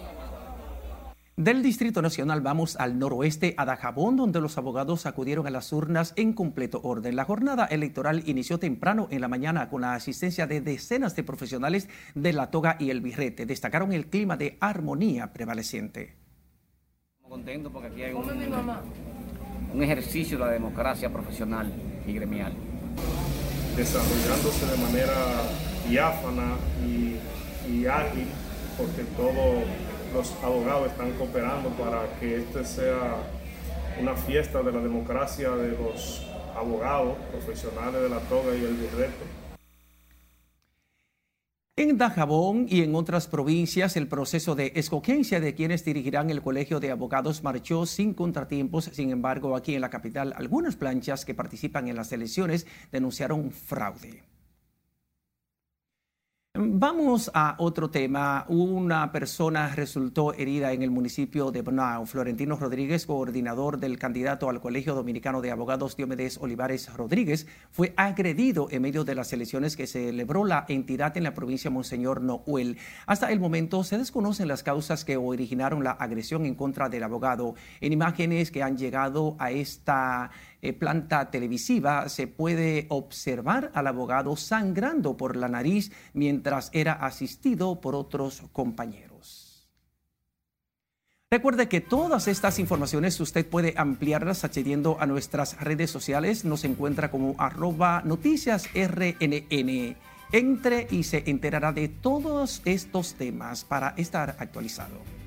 Del 1.42 1.64
Distrito 1.64 2.04
Nacional 2.04 2.42
vamos 2.42 2.76
al 2.76 3.00
noroeste, 3.00 3.56
a 3.58 3.66
Dajabón, 3.66 4.16
donde 4.16 4.40
los 4.40 4.60
abogados 4.60 5.08
acudieron 5.08 5.48
a 5.48 5.50
las 5.50 5.74
urnas 5.74 6.14
en 6.16 6.34
completo 6.34 6.80
orden. 6.84 7.16
La 7.16 7.26
jornada 7.26 7.66
electoral 7.66 8.22
inició 8.28 8.60
temprano 8.60 9.08
en 9.10 9.22
la 9.22 9.28
mañana 9.28 9.68
con 9.68 9.82
la 9.82 9.96
asistencia 9.96 10.46
de 10.46 10.62
decenas 10.62 11.16
de 11.16 11.24
profesionales 11.24 11.90
de 12.14 12.34
la 12.34 12.52
toga 12.52 12.78
y 12.80 12.92
el 12.92 13.02
birrete. 13.02 13.48
Destacaron 13.48 13.92
el 13.92 14.06
clima 14.06 14.38
de 14.38 14.60
armonía 14.60 15.34
prevaleciente. 15.34 16.16
Contento 17.28 17.72
porque 17.72 17.88
aquí 17.88 18.04
hay 18.04 18.14
un, 18.14 19.82
ejercicio 19.82 20.38
de 20.38 20.46
la 20.46 20.52
democracia 20.52 21.12
profesional 21.12 21.74
y 22.06 22.14
gremial. 22.14 22.54
Desarrollándose 23.76 24.68
de 24.68 24.78
manera 24.78 25.16
diáfana 25.90 26.54
y, 26.86 27.16
y 27.68 27.88
ágil, 27.88 28.28
porque 28.78 29.02
todo 29.18 29.91
los 30.14 30.32
abogados 30.44 30.92
están 30.92 31.12
cooperando 31.14 31.70
para 31.70 32.20
que 32.20 32.38
este 32.38 32.66
sea 32.66 33.18
una 34.00 34.16
fiesta 34.16 34.62
de 34.62 34.72
la 34.72 34.80
democracia 34.80 35.52
de 35.52 35.72
los 35.72 36.28
abogados 36.56 37.18
profesionales 37.32 38.02
de 38.02 38.10
la 38.10 38.20
toga 38.22 38.56
y 38.56 38.64
el 38.64 38.76
birrete. 38.76 39.42
En 41.78 41.98
Dajabón 41.98 42.68
y 42.70 42.82
en 42.82 42.94
otras 42.94 43.28
provincias, 43.28 43.98
el 43.98 44.08
proceso 44.08 44.56
de 44.56 44.74
escogencia 44.76 45.40
de 45.40 45.56
quienes 45.56 45.84
dirigirán 45.84 46.30
el 46.30 46.42
Colegio 46.42 46.80
de 46.80 46.92
Abogados 46.92 47.44
marchó 47.44 47.86
sin 47.86 48.14
contratiempos. 48.14 48.86
Sin 48.86 49.10
embargo, 49.10 49.56
aquí 49.56 49.74
en 49.74 49.82
la 49.82 49.90
capital, 49.90 50.34
algunas 50.36 50.76
planchas 50.76 51.26
que 51.26 51.34
participan 51.34 51.88
en 51.88 51.96
las 51.96 52.12
elecciones 52.12 52.68
denunciaron 52.92 53.52
fraude. 53.52 54.22
Vamos 56.64 57.32
a 57.34 57.56
otro 57.58 57.90
tema. 57.90 58.46
Una 58.48 59.12
persona 59.12 59.74
resultó 59.74 60.34
herida 60.34 60.74
en 60.74 60.84
el 60.84 60.92
municipio 60.92 61.52
de 61.52 61.64
Bonao. 61.64 62.06
Florentino 62.06 62.56
Rodríguez, 62.56 63.08
coordinador 63.08 63.80
del 63.80 63.98
candidato 63.98 64.48
al 64.48 64.62
Colegio 64.62 64.94
Dominicano 64.94 65.42
de 65.42 65.50
Abogados 65.50 65.98
Diomedes 65.98 66.38
Olivares 66.38 66.94
Rodríguez, 66.94 67.48
fue 67.72 67.96
agredido 67.98 68.68
en 68.70 68.84
medio 68.84 69.04
de 69.04 69.16
las 69.16 69.34
elecciones 69.34 69.76
que 69.76 69.88
celebró 69.88 70.46
la 70.46 70.66
entidad 70.70 71.18
en 71.18 71.24
la 71.24 71.34
provincia 71.34 71.72
Monseñor 71.72 72.22
Noel. 72.22 72.78
Hasta 73.08 73.32
el 73.32 73.40
momento 73.40 73.84
se 73.84 73.98
desconocen 73.98 74.48
las 74.48 74.62
causas 74.62 75.04
que 75.04 75.18
originaron 75.18 75.84
la 75.84 75.92
agresión 75.92 76.46
en 76.46 76.54
contra 76.54 76.90
del 76.90 77.02
abogado. 77.02 77.56
En 77.80 77.92
imágenes 77.92 78.52
que 78.52 78.62
han 78.62 78.78
llegado 78.78 79.36
a 79.40 79.50
esta 79.50 80.30
eh, 80.62 80.74
planta 80.74 81.32
televisiva 81.32 82.08
se 82.10 82.28
puede 82.28 82.86
observar 82.90 83.72
al 83.74 83.88
abogado 83.88 84.36
sangrando 84.36 85.18
por 85.18 85.36
la 85.36 85.48
nariz 85.48 85.92
mientras 86.14 86.70
era 86.74 86.94
asistido 86.94 87.82
por 87.82 87.96
otros 87.96 88.44
compañeros. 88.52 89.70
Recuerde 91.32 91.70
que 91.70 91.80
todas 91.80 92.28
estas 92.28 92.60
informaciones 92.60 93.18
usted 93.22 93.48
puede 93.48 93.74
ampliarlas 93.78 94.44
accediendo 94.44 94.98
a 95.00 95.06
nuestras 95.06 95.58
redes 95.62 95.90
sociales. 95.90 96.44
Nos 96.44 96.66
encuentra 96.66 97.10
como 97.10 97.36
arroba 97.38 98.02
noticias 98.04 98.68
RNN. 98.74 99.96
Entre 100.34 100.88
y 100.92 101.04
se 101.04 101.24
enterará 101.30 101.72
de 101.72 101.88
todos 101.88 102.62
estos 102.66 103.14
temas 103.16 103.64
para 103.64 103.94
estar 103.98 104.36
actualizado 104.40 105.21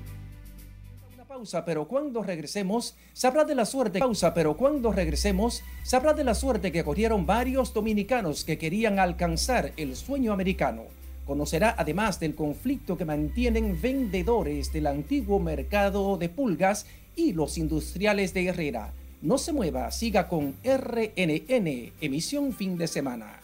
pausa, 1.35 1.65
pero 1.65 1.85
cuando 1.85 2.23
regresemos, 2.23 2.95
sabrá 3.11 3.43
de 3.43 3.55
la 3.55 3.65
suerte. 3.65 3.99
Pausa, 3.99 4.33
pero 4.33 4.55
cuando 4.55 4.93
regresemos, 4.93 5.63
sabrá 5.83 6.13
de 6.13 6.23
la 6.23 6.33
suerte 6.33 6.71
que 6.71 6.85
corrieron 6.85 7.25
varios 7.25 7.73
dominicanos 7.73 8.45
que 8.45 8.57
querían 8.57 8.99
alcanzar 8.99 9.73
el 9.75 9.97
sueño 9.97 10.31
americano. 10.31 10.83
Conocerá 11.25 11.75
además 11.77 12.21
del 12.21 12.35
conflicto 12.35 12.95
que 12.95 13.03
mantienen 13.03 13.81
vendedores 13.81 14.71
del 14.71 14.87
antiguo 14.87 15.41
mercado 15.41 16.15
de 16.15 16.29
pulgas 16.29 16.85
y 17.17 17.33
los 17.33 17.57
industriales 17.57 18.33
de 18.33 18.45
Herrera. 18.45 18.93
No 19.21 19.37
se 19.37 19.51
mueva, 19.51 19.91
siga 19.91 20.29
con 20.29 20.55
RNN, 20.63 21.91
emisión 21.99 22.53
fin 22.53 22.77
de 22.77 22.87
semana. 22.87 23.41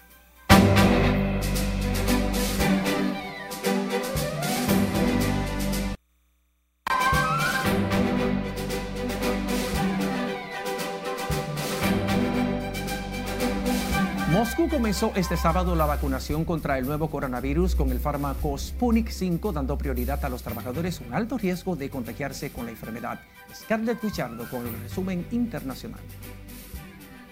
Moscú 14.31 14.69
comenzó 14.69 15.11
este 15.17 15.35
sábado 15.35 15.75
la 15.75 15.85
vacunación 15.85 16.45
contra 16.45 16.77
el 16.77 16.85
nuevo 16.85 17.09
coronavirus 17.09 17.75
con 17.75 17.91
el 17.91 17.99
fármaco 17.99 18.57
Sputnik 18.57 19.09
5, 19.09 19.51
dando 19.51 19.77
prioridad 19.77 20.23
a 20.23 20.29
los 20.29 20.41
trabajadores 20.41 21.01
un 21.01 21.13
alto 21.13 21.37
riesgo 21.37 21.75
de 21.75 21.89
contagiarse 21.89 22.49
con 22.49 22.63
la 22.63 22.71
enfermedad. 22.71 23.19
Scarlett 23.53 24.01
Guichardo 24.01 24.49
con 24.49 24.65
el 24.65 24.81
resumen 24.83 25.27
internacional. 25.31 25.99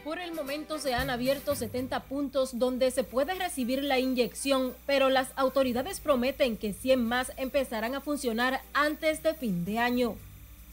Por 0.04 0.20
el 0.20 0.34
momento 0.34 0.78
se 0.78 0.94
han 0.94 1.10
abierto 1.10 1.56
70 1.56 2.02
puntos 2.02 2.60
donde 2.60 2.92
se 2.92 3.06
puede 3.06 3.34
recibir 3.34 3.82
la 3.82 3.98
inyección, 3.98 4.74
pero 4.86 5.08
las 5.08 5.30
autoridades 5.38 6.02
prometen 6.02 6.58
que 6.58 6.74
100 6.74 7.02
más 7.02 7.32
empezarán 7.38 7.96
a 7.96 8.02
funcionar 8.02 8.60
antes 8.74 9.24
de 9.24 9.34
fin 9.36 9.64
de 9.64 9.80
año. 9.80 10.16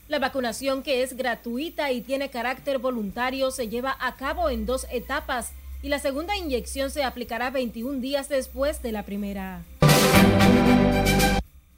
La 0.08 0.18
vacunación, 0.18 0.82
que 0.82 1.04
es 1.04 1.16
gratuita 1.16 1.92
y 1.92 2.00
tiene 2.00 2.30
carácter 2.30 2.78
voluntario, 2.78 3.52
se 3.52 3.68
lleva 3.68 3.96
a 4.00 4.16
cabo 4.16 4.50
en 4.50 4.66
dos 4.66 4.88
etapas 4.90 5.52
y 5.86 5.88
la 5.88 6.00
segunda 6.00 6.36
inyección 6.36 6.90
se 6.90 7.04
aplicará 7.04 7.50
21 7.50 8.00
días 8.00 8.28
después 8.28 8.82
de 8.82 8.90
la 8.90 9.04
primera. 9.04 9.62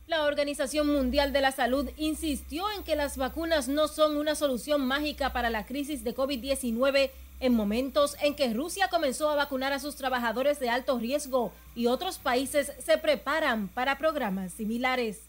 La 0.06 0.24
Organización 0.24 0.90
Mundial 0.90 1.34
de 1.34 1.42
la 1.42 1.52
Salud 1.52 1.90
insistió 1.98 2.64
en 2.74 2.84
que 2.84 2.96
las 2.96 3.18
vacunas 3.18 3.68
no 3.68 3.86
son 3.86 4.16
una 4.16 4.34
solución 4.34 4.86
mágica 4.86 5.34
para 5.34 5.50
la 5.50 5.66
crisis 5.66 6.04
de 6.04 6.14
COVID-19 6.14 7.10
en 7.40 7.52
momentos 7.52 8.16
en 8.22 8.34
que 8.34 8.54
Rusia 8.54 8.88
comenzó 8.88 9.28
a 9.28 9.34
vacunar 9.34 9.74
a 9.74 9.78
sus 9.78 9.96
trabajadores 9.96 10.58
de 10.58 10.70
alto 10.70 10.98
riesgo 10.98 11.52
y 11.74 11.88
otros 11.88 12.16
países 12.16 12.72
se 12.78 12.96
preparan 12.96 13.68
para 13.68 13.98
programas 13.98 14.54
similares. 14.54 15.20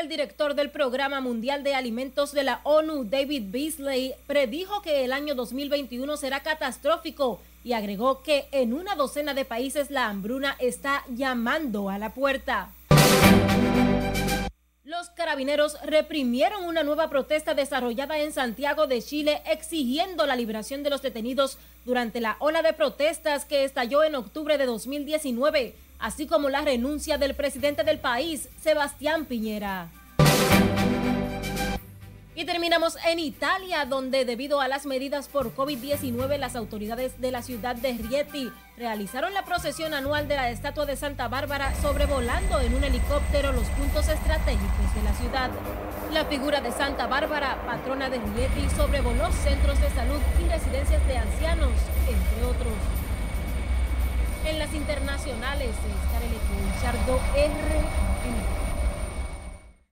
El 0.00 0.08
director 0.08 0.54
del 0.54 0.70
Programa 0.70 1.20
Mundial 1.20 1.64
de 1.64 1.74
Alimentos 1.74 2.30
de 2.30 2.44
la 2.44 2.60
ONU, 2.62 3.02
David 3.04 3.46
Beasley, 3.48 4.14
predijo 4.28 4.80
que 4.80 5.04
el 5.04 5.12
año 5.12 5.34
2021 5.34 6.16
será 6.16 6.40
catastrófico 6.40 7.40
y 7.64 7.72
agregó 7.72 8.22
que 8.22 8.46
en 8.52 8.74
una 8.74 8.94
docena 8.94 9.34
de 9.34 9.44
países 9.44 9.90
la 9.90 10.06
hambruna 10.06 10.54
está 10.60 11.02
llamando 11.08 11.90
a 11.90 11.98
la 11.98 12.14
puerta. 12.14 12.70
Los 14.84 15.10
carabineros 15.10 15.76
reprimieron 15.82 16.64
una 16.64 16.84
nueva 16.84 17.10
protesta 17.10 17.54
desarrollada 17.54 18.20
en 18.20 18.32
Santiago 18.32 18.86
de 18.86 19.02
Chile 19.02 19.42
exigiendo 19.46 20.26
la 20.26 20.36
liberación 20.36 20.84
de 20.84 20.90
los 20.90 21.02
detenidos 21.02 21.58
durante 21.84 22.20
la 22.20 22.36
ola 22.38 22.62
de 22.62 22.72
protestas 22.72 23.44
que 23.44 23.64
estalló 23.64 24.04
en 24.04 24.14
octubre 24.14 24.58
de 24.58 24.66
2019 24.66 25.74
así 25.98 26.26
como 26.26 26.48
la 26.48 26.62
renuncia 26.62 27.18
del 27.18 27.34
presidente 27.34 27.84
del 27.84 27.98
país, 27.98 28.48
Sebastián 28.62 29.24
Piñera. 29.24 29.88
Y 32.38 32.44
terminamos 32.44 32.96
en 33.04 33.18
Italia, 33.18 33.84
donde 33.84 34.24
debido 34.24 34.60
a 34.60 34.68
las 34.68 34.86
medidas 34.86 35.26
por 35.26 35.56
COVID-19, 35.56 36.38
las 36.38 36.54
autoridades 36.54 37.20
de 37.20 37.32
la 37.32 37.42
ciudad 37.42 37.74
de 37.74 37.94
Rieti 37.94 38.52
realizaron 38.76 39.34
la 39.34 39.44
procesión 39.44 39.92
anual 39.92 40.28
de 40.28 40.36
la 40.36 40.48
estatua 40.48 40.86
de 40.86 40.94
Santa 40.94 41.26
Bárbara 41.26 41.74
sobrevolando 41.82 42.60
en 42.60 42.74
un 42.74 42.84
helicóptero 42.84 43.50
los 43.50 43.66
puntos 43.70 44.06
estratégicos 44.06 44.94
de 44.94 45.02
la 45.02 45.14
ciudad. 45.14 45.50
La 46.12 46.26
figura 46.26 46.60
de 46.60 46.70
Santa 46.70 47.08
Bárbara, 47.08 47.60
patrona 47.66 48.08
de 48.08 48.18
Rieti, 48.18 48.72
sobrevoló 48.76 49.32
centros 49.32 49.80
de 49.80 49.90
salud 49.90 50.20
y 50.40 50.48
residencias 50.48 51.04
de 51.08 51.18
ancianos, 51.18 51.72
entre 52.06 52.44
otros. 52.44 53.07
En 54.48 54.58
las 54.58 54.72
internacionales, 54.72 55.74
R. 57.36 58.08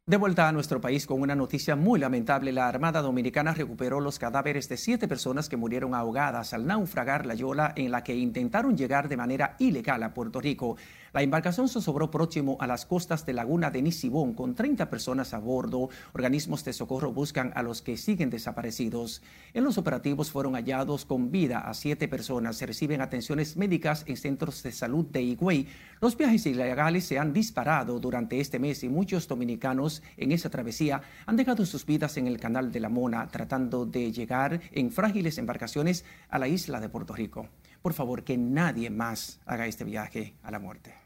De 0.07 0.17
vuelta 0.17 0.49
a 0.49 0.53
nuestro 0.53 0.81
país 0.81 1.05
con 1.05 1.21
una 1.21 1.35
noticia 1.35 1.77
muy 1.77 2.01
lamentable, 2.01 2.53
la 2.53 2.69
Armada 2.69 3.03
Dominicana 3.03 3.53
recuperó 3.53 4.01
los 4.01 4.19
cadáveres 4.19 4.69
de 4.69 4.77
siete 4.79 5.09
personas 5.09 5.51
que 5.51 5.57
murieron 5.59 5.95
ahogadas 5.95 6.55
al 6.55 6.67
naufragar 6.67 7.27
la 7.27 7.35
Yola 7.35 7.73
en 7.77 7.91
la 7.91 8.03
que 8.03 8.15
intentaron 8.15 8.77
llegar 8.77 9.09
de 9.09 9.17
manera 9.17 9.57
ilegal 9.59 10.03
a 10.05 10.15
Puerto 10.15 10.41
Rico. 10.41 10.77
La 11.17 11.23
embarcación 11.23 11.67
se 11.67 11.81
sobró 11.81 12.11
próximo 12.11 12.59
a 12.61 12.67
las 12.67 12.85
costas 12.85 13.25
de 13.25 13.33
Laguna 13.33 13.71
de 13.71 13.81
Nisibón 13.81 14.35
con 14.35 14.55
30 14.55 14.91
personas 14.91 15.33
a 15.33 15.39
bordo. 15.39 15.89
Organismos 16.13 16.63
de 16.63 16.75
socorro 16.75 17.11
buscan 17.11 17.53
a 17.55 17.63
los 17.63 17.81
que 17.81 17.97
siguen 17.97 18.29
desaparecidos. 18.29 19.23
En 19.55 19.65
los 19.65 19.79
operativos 19.79 20.31
fueron 20.31 20.57
hallados 20.57 21.07
con 21.07 21.31
vida 21.31 21.61
a 21.61 21.73
siete 21.73 22.07
personas. 22.07 22.57
Se 22.57 22.67
reciben 22.67 23.01
atenciones 23.01 23.57
médicas 23.57 24.05
en 24.07 24.19
centros 24.19 24.63
de 24.63 24.73
salud 24.73 25.07
de 25.07 25.23
Higüey. 25.23 25.67
Los 26.03 26.19
viajes 26.19 26.45
ilegales 26.45 27.07
se 27.07 27.19
han 27.19 27.33
disparado 27.33 27.99
durante 27.99 28.39
este 28.39 28.59
mes 28.59 28.85
y 28.85 28.91
muchos 28.91 29.27
dominicanos 29.27 30.03
en 30.19 30.33
esa 30.33 30.51
travesía 30.51 31.01
han 31.25 31.37
dejado 31.37 31.65
sus 31.65 31.87
vidas 31.87 32.19
en 32.19 32.27
el 32.27 32.39
canal 32.39 32.71
de 32.71 32.81
la 32.81 32.91
Mona 32.91 33.27
tratando 33.29 33.87
de 33.87 34.13
llegar 34.13 34.61
en 34.71 34.93
frágiles 34.93 35.39
embarcaciones 35.39 36.05
a 36.29 36.39
la 36.39 36.49
isla 36.49 36.79
de 36.79 36.91
Puerto 36.91 37.15
Rico. 37.15 37.49
Por 37.81 37.95
favor, 37.95 38.23
que 38.23 38.37
nadie 38.37 38.91
más 38.91 39.41
haga 39.47 39.67
este 39.67 39.85
viaje 39.85 40.35
a 40.43 40.51
la 40.51 40.59
muerte. 40.59 41.06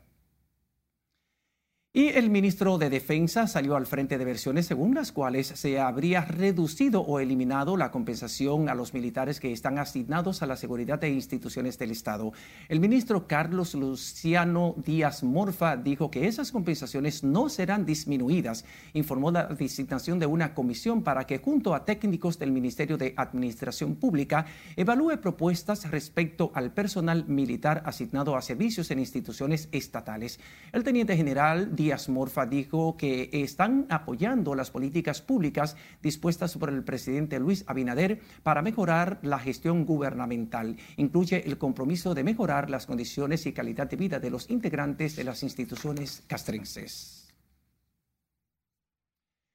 Y 1.93 2.11
el 2.11 2.31
ministro 2.31 2.79
de 2.79 2.89
Defensa 2.89 3.49
salió 3.49 3.75
al 3.75 3.85
frente 3.85 4.17
de 4.17 4.25
versiones 4.25 4.67
según 4.67 4.95
las 4.95 5.11
cuales 5.11 5.49
se 5.49 5.81
habría 5.81 6.21
reducido 6.21 7.01
o 7.01 7.19
eliminado 7.19 7.77
la 7.77 7.91
compensación 7.91 8.69
a 8.69 8.77
los 8.77 8.95
militares 8.95 9.41
que 9.41 9.53
están 9.53 9.77
asignados 9.77 10.41
a 10.41 10.47
la 10.47 10.55
seguridad 10.55 11.01
de 11.01 11.11
instituciones 11.11 11.81
del 11.81 11.91
Estado. 11.91 12.33
El 12.69 12.79
ministro 12.79 13.27
Carlos 13.27 13.75
Luciano 13.75 14.77
Díaz 14.87 15.25
Morfa 15.25 15.77
dijo 15.77 16.13
que 16.13 16.29
esas 16.29 16.53
compensaciones 16.53 17.25
no 17.25 17.49
serán 17.49 17.85
disminuidas. 17.85 18.65
Informó 18.93 19.33
la 19.33 19.47
designación 19.47 20.21
de 20.21 20.27
una 20.27 20.55
comisión 20.55 21.03
para 21.03 21.27
que 21.27 21.39
junto 21.39 21.75
a 21.75 21.85
técnicos 21.85 22.39
del 22.39 22.53
Ministerio 22.53 22.99
de 22.99 23.15
Administración 23.17 23.97
Pública 23.97 24.47
evalúe 24.77 25.21
propuestas 25.21 25.91
respecto 25.91 26.53
al 26.55 26.73
personal 26.73 27.27
militar 27.27 27.83
asignado 27.85 28.37
a 28.37 28.43
servicios 28.43 28.93
en 28.93 29.01
instituciones 29.01 29.69
estatales. 29.73 30.39
El 30.73 30.85
teniente 30.85 31.17
general 31.17 31.75
Díaz 31.81 32.11
Morfa 32.11 32.45
dijo 32.45 32.99
que 32.99 33.31
están 33.33 33.87
apoyando 33.89 34.55
las 34.55 34.71
políticas 34.71 35.23
públicas 35.23 35.77
dispuestas 36.03 36.59
por 36.59 36.69
el 36.69 36.85
presidente 36.85 37.41
Luis 37.41 37.65
Abinader 37.67 38.21
para 38.43 38.61
mejorar 38.61 39.19
la 39.23 39.39
gestión 39.39 39.87
gubernamental. 39.87 40.77
Incluye 40.99 41.43
el 41.47 41.57
compromiso 41.57 42.13
de 42.13 42.23
mejorar 42.23 42.69
las 42.69 42.85
condiciones 42.85 43.47
y 43.47 43.55
calidad 43.55 43.89
de 43.89 43.97
vida 43.97 44.21
de 44.21 44.29
los 44.29 44.51
integrantes 44.51 45.17
de 45.17 45.25
las 45.25 45.43
instituciones 45.43 46.23
castrenses. 46.27 47.20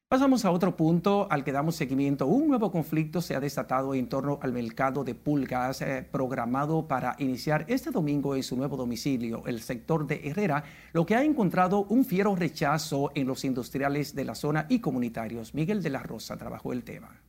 Pasamos 0.08 0.44
a 0.44 0.52
otro 0.52 0.76
punto 0.76 1.26
al 1.32 1.42
que 1.42 1.50
damos 1.50 1.74
seguimiento. 1.74 2.28
Un 2.28 2.46
nuevo 2.46 2.70
conflicto 2.70 3.20
se 3.20 3.34
ha 3.34 3.40
desatado 3.40 3.92
en 3.92 4.08
torno 4.08 4.38
al 4.40 4.52
mercado 4.52 5.02
de 5.02 5.16
pulgas 5.16 5.82
eh, 5.82 6.06
programado 6.08 6.86
para 6.86 7.16
iniciar 7.18 7.64
este 7.66 7.90
domingo 7.90 8.36
en 8.36 8.44
su 8.44 8.56
nuevo 8.56 8.76
domicilio, 8.76 9.42
el 9.46 9.60
sector 9.62 10.06
de 10.06 10.20
Herrera, 10.22 10.62
lo 10.92 11.04
que 11.04 11.16
ha 11.16 11.24
encontrado 11.24 11.86
un 11.88 12.04
fiero 12.04 12.36
rechazo 12.36 13.10
en 13.16 13.26
los 13.26 13.44
industriales 13.44 14.14
de 14.14 14.24
la 14.24 14.36
zona 14.36 14.66
y 14.68 14.78
comunitarios. 14.78 15.54
Miguel 15.54 15.82
de 15.82 15.90
la 15.90 16.04
Rosa 16.04 16.36
trabajó 16.36 16.72
el 16.72 16.84
tema. 16.84 17.20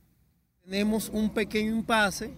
Tenemos 0.62 1.10
un 1.12 1.30
pequeño 1.30 1.74
impasse. 1.74 2.30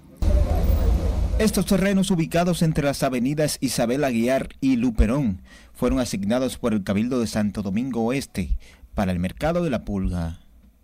Estos 1.39 1.65
terrenos 1.65 2.11
ubicados 2.11 2.63
entre 2.63 2.85
las 2.85 3.03
avenidas 3.03 3.57
Isabel 3.61 4.05
Aguiar 4.05 4.51
y 4.61 4.77
Luperón 4.77 5.43
fueron 5.73 5.99
asignados 5.99 6.59
por 6.59 6.75
el 6.75 6.85
Cabildo 6.85 7.19
de 7.19 7.27
Santo 7.27 7.63
Domingo 7.63 8.05
Oeste 8.05 8.59
para 8.95 9.13
el 9.13 9.19
mercado 9.19 9.63
de 9.63 9.71
la 9.71 9.85
pulga. 9.85 10.41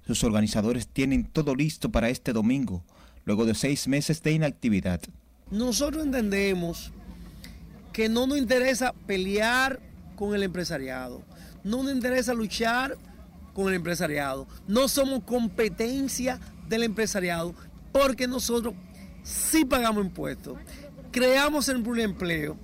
Sus 0.07 0.23
organizadores 0.25 0.87
tienen 0.87 1.25
todo 1.25 1.55
listo 1.55 1.91
para 1.91 2.09
este 2.09 2.33
domingo, 2.33 2.85
luego 3.25 3.45
de 3.45 3.55
seis 3.55 3.89
meses 3.89 4.23
de 4.23 4.33
inactividad. 4.33 5.01
Nosotros 5.51 6.05
entendemos 6.05 6.93
que 7.93 8.09
no 8.09 8.27
nos 8.27 8.39
interesa 8.39 8.93
pelear 9.07 9.81
con 10.17 10.35
el 10.35 10.43
empresariado, 10.43 11.23
no 11.65 11.83
nos 11.83 11.93
interesa 11.93 12.35
luchar 12.35 12.97
con 13.53 13.69
el 13.69 13.75
empresariado, 13.75 14.47
no 14.69 14.89
somos 14.89 15.25
competencia 15.25 16.39
del 16.69 16.83
empresariado 16.83 17.55
porque 17.93 18.27
nosotros 18.29 18.75
sí 19.23 19.65
pagamos 19.65 20.05
impuestos, 20.05 20.59
creamos 21.11 21.69
el 21.69 22.01
empleo 22.01 22.59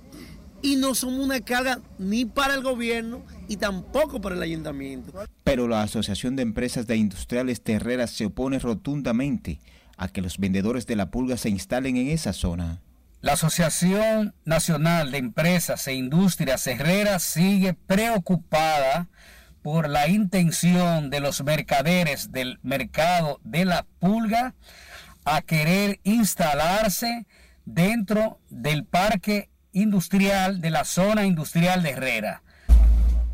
y 0.63 0.77
no 0.77 0.95
somos 0.95 1.19
una 1.19 1.41
carga 1.41 1.81
ni 1.99 2.25
para 2.25 2.55
el 2.55 2.63
gobierno 2.63 3.23
y 3.49 3.57
tampoco 3.57 4.21
para 4.21 4.35
el 4.35 4.41
ayuntamiento. 4.41 5.11
Pero 5.43 5.67
la 5.67 5.83
Asociación 5.83 6.37
de 6.37 6.41
Empresas 6.41 6.87
de 6.87 6.95
Industriales 6.95 7.61
Terreras 7.61 8.11
se 8.11 8.25
opone 8.25 8.57
rotundamente 8.57 9.59
a 9.97 10.07
que 10.07 10.21
los 10.21 10.39
vendedores 10.39 10.87
de 10.87 10.95
la 10.95 11.11
pulga 11.11 11.37
se 11.37 11.49
instalen 11.49 11.97
en 11.97 12.07
esa 12.07 12.31
zona. 12.31 12.81
La 13.19 13.33
Asociación 13.33 14.33
Nacional 14.45 15.11
de 15.11 15.17
Empresas 15.17 15.85
e 15.87 15.93
Industrias 15.93 16.65
Herreras 16.65 17.23
sigue 17.23 17.73
preocupada 17.73 19.09
por 19.61 19.89
la 19.89 20.07
intención 20.07 21.09
de 21.09 21.19
los 21.19 21.43
mercaderes 21.43 22.31
del 22.31 22.59
mercado 22.63 23.41
de 23.43 23.65
la 23.65 23.85
pulga 23.99 24.55
a 25.25 25.41
querer 25.41 25.99
instalarse 26.03 27.25
dentro 27.65 28.39
del 28.49 28.85
parque 28.85 29.49
industrial 29.73 30.61
de 30.61 30.69
la 30.69 30.85
zona 30.85 31.25
industrial 31.25 31.83
de 31.83 31.91
Herrera. 31.91 32.43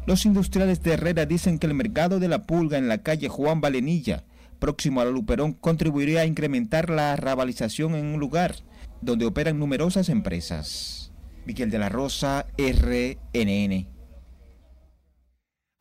Los 0.08 0.26
industriales 0.26 0.82
de 0.82 0.94
Herrera 0.94 1.26
dicen 1.26 1.60
que 1.60 1.68
el 1.68 1.74
mercado 1.74 2.20
de 2.20 2.28
la 2.28 2.44
pulga 2.44 2.78
en 2.78 2.88
la 2.88 3.00
calle 3.00 3.28
Juan 3.28 3.62
Valenilla, 3.62 4.24
próximo 4.58 5.02
a 5.02 5.06
la 5.06 5.12
Luperón, 5.12 5.54
contribuiría 5.54 6.22
a 6.22 6.26
incrementar 6.26 6.90
la 6.90 7.16
rabalización 7.16 7.96
en 7.96 8.08
un 8.08 8.20
lugar 8.20 8.56
donde 9.02 9.26
operan 9.26 9.60
numerosas 9.60 10.10
empresas. 10.10 11.12
Miguel 11.46 11.70
de 11.70 11.80
la 11.80 11.90
Rosa, 11.90 12.48
RNN. 12.58 13.99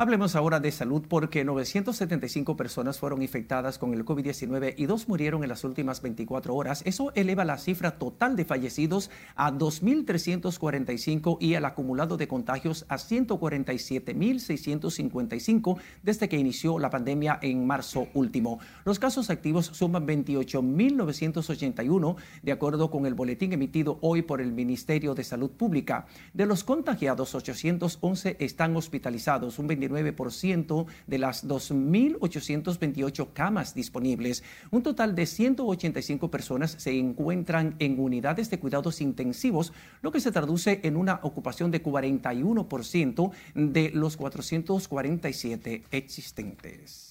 Hablemos 0.01 0.37
ahora 0.37 0.61
de 0.61 0.71
salud 0.71 1.03
porque 1.09 1.45
975 1.45 2.57
personas 2.57 3.01
fueron 3.01 3.21
infectadas 3.21 3.79
con 3.79 3.95
el 3.95 4.05
COVID-19 4.05 4.75
y 4.77 4.87
dos 4.87 5.09
murieron 5.09 5.43
en 5.43 5.49
las 5.49 5.65
últimas 5.65 6.03
24 6.03 6.55
horas. 6.55 6.83
Eso 6.87 7.11
eleva 7.17 7.45
la 7.45 7.59
cifra 7.59 7.99
total 7.99 8.37
de 8.37 8.45
fallecidos 8.45 9.11
a 9.35 9.51
2.345 9.51 11.39
y 11.41 11.55
el 11.55 11.65
acumulado 11.65 12.17
de 12.17 12.29
contagios 12.29 12.87
a 12.89 12.97
147.655 12.97 15.79
desde 16.05 16.29
que 16.29 16.39
inició 16.39 16.79
la 16.79 16.91
pandemia 16.91 17.41
en 17.43 17.67
marzo 17.67 18.07
último. 18.15 18.61
Los 18.85 19.01
casos 19.01 19.31
activos 19.31 19.67
suman 19.67 20.07
28.981 20.07 22.15
de 22.45 22.53
acuerdo 22.53 22.93
con 22.93 23.05
el 23.05 23.15
boletín 23.15 23.53
emitido 23.53 23.99
hoy 24.01 24.23
por 24.23 24.41
el 24.41 24.53
Ministerio 24.53 25.17
de 25.17 25.25
Salud 25.25 25.51
Pública. 25.51 26.07
De 26.35 26.47
los 26.47 26.63
contagiados, 26.63 27.35
811 27.35 28.37
están 28.39 28.77
hospitalizados, 28.77 29.59
9% 29.89 30.87
de 31.07 31.19
las 31.19 31.47
2.828 31.47 33.29
camas 33.33 33.75
disponibles. 33.75 34.43
Un 34.71 34.83
total 34.83 35.15
de 35.15 35.27
185 35.27 36.31
personas 36.31 36.77
se 36.79 36.99
encuentran 36.99 37.75
en 37.79 37.99
unidades 37.99 38.51
de 38.51 38.59
cuidados 38.59 39.01
intensivos, 39.01 39.73
lo 40.03 40.13
que 40.13 40.21
se 40.21 40.33
traduce 40.33 40.81
en 40.83 40.97
una 40.97 41.21
ocupación 41.23 41.71
de 41.71 41.83
41% 41.83 43.31
de 43.55 43.91
los 43.95 44.17
447 44.17 45.85
existentes. 45.91 47.08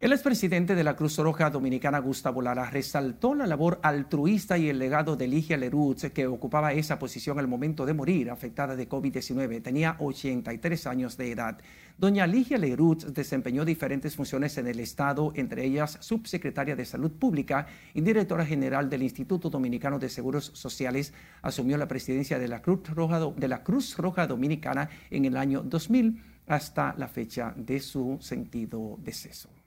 El 0.00 0.12
expresidente 0.12 0.76
de 0.76 0.84
la 0.84 0.94
Cruz 0.94 1.18
Roja 1.18 1.50
Dominicana, 1.50 1.98
Gustavo 1.98 2.40
Lara, 2.40 2.70
resaltó 2.70 3.34
la 3.34 3.48
labor 3.48 3.80
altruista 3.82 4.56
y 4.56 4.68
el 4.68 4.78
legado 4.78 5.16
de 5.16 5.26
Ligia 5.26 5.56
Lerutz, 5.56 6.12
que 6.12 6.28
ocupaba 6.28 6.72
esa 6.72 7.00
posición 7.00 7.40
al 7.40 7.48
momento 7.48 7.84
de 7.84 7.94
morir, 7.94 8.30
afectada 8.30 8.76
de 8.76 8.88
COVID-19. 8.88 9.60
Tenía 9.60 9.96
83 9.98 10.86
años 10.86 11.16
de 11.16 11.32
edad. 11.32 11.58
Doña 11.96 12.28
Ligia 12.28 12.58
Lerutz 12.58 13.12
desempeñó 13.12 13.64
diferentes 13.64 14.14
funciones 14.14 14.56
en 14.56 14.68
el 14.68 14.78
Estado, 14.78 15.32
entre 15.34 15.64
ellas 15.64 15.98
subsecretaria 16.00 16.76
de 16.76 16.84
Salud 16.84 17.10
Pública 17.10 17.66
y 17.92 18.00
directora 18.00 18.46
general 18.46 18.88
del 18.88 19.02
Instituto 19.02 19.50
Dominicano 19.50 19.98
de 19.98 20.10
Seguros 20.10 20.52
Sociales. 20.54 21.12
Asumió 21.42 21.76
la 21.76 21.88
presidencia 21.88 22.38
de 22.38 22.46
la 22.46 22.62
Cruz 22.62 22.88
Roja, 22.88 23.18
de 23.36 23.48
la 23.48 23.64
Cruz 23.64 23.96
Roja 23.96 24.28
Dominicana 24.28 24.90
en 25.10 25.24
el 25.24 25.36
año 25.36 25.64
2000 25.64 26.22
hasta 26.46 26.94
la 26.96 27.08
fecha 27.08 27.52
de 27.56 27.80
su 27.80 28.16
sentido 28.20 28.96
deceso. 29.02 29.57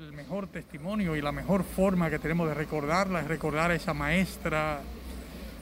El 0.00 0.14
mejor 0.14 0.46
testimonio 0.46 1.14
y 1.14 1.20
la 1.20 1.30
mejor 1.30 1.62
forma 1.62 2.08
que 2.08 2.18
tenemos 2.18 2.48
de 2.48 2.54
recordarla 2.54 3.20
es 3.20 3.26
recordar 3.26 3.70
a 3.70 3.74
esa 3.74 3.92
maestra 3.92 4.80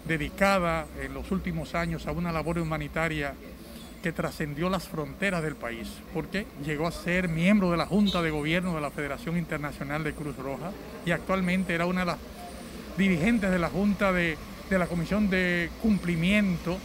dedicada 0.06 0.86
en 1.02 1.12
los 1.12 1.32
últimos 1.32 1.74
años 1.74 2.06
a 2.06 2.12
una 2.12 2.30
labor 2.30 2.60
humanitaria 2.60 3.34
que 4.00 4.12
trascendió 4.12 4.70
las 4.70 4.86
fronteras 4.86 5.42
del 5.42 5.56
país, 5.56 5.88
porque 6.14 6.46
llegó 6.64 6.86
a 6.86 6.92
ser 6.92 7.28
miembro 7.28 7.72
de 7.72 7.78
la 7.78 7.86
Junta 7.86 8.22
de 8.22 8.30
Gobierno 8.30 8.76
de 8.76 8.80
la 8.80 8.92
Federación 8.92 9.36
Internacional 9.36 10.04
de 10.04 10.12
Cruz 10.12 10.36
Roja 10.36 10.70
y 11.04 11.10
actualmente 11.10 11.74
era 11.74 11.86
una 11.86 12.00
de 12.02 12.06
las 12.06 12.18
dirigentes 12.96 13.50
de 13.50 13.58
la 13.58 13.70
Junta 13.70 14.12
de, 14.12 14.38
de 14.70 14.78
la 14.78 14.86
Comisión 14.86 15.28
de 15.28 15.68
Cumplimiento, 15.82 16.78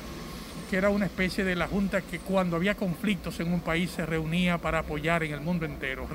que 0.71 0.77
era 0.77 0.89
una 0.89 1.05
especie 1.05 1.43
de 1.43 1.55
la 1.55 1.67
Junta 1.67 2.01
que 2.01 2.17
cuando 2.17 2.55
había 2.55 2.73
conflictos 2.73 3.39
en 3.39 3.53
un 3.53 3.59
país 3.59 3.91
se 3.91 4.07
reunía 4.07 4.57
para 4.57 4.79
apoyar 4.79 5.21
en 5.21 5.33
el 5.33 5.41
mundo 5.41 5.67
entero. 5.67 6.07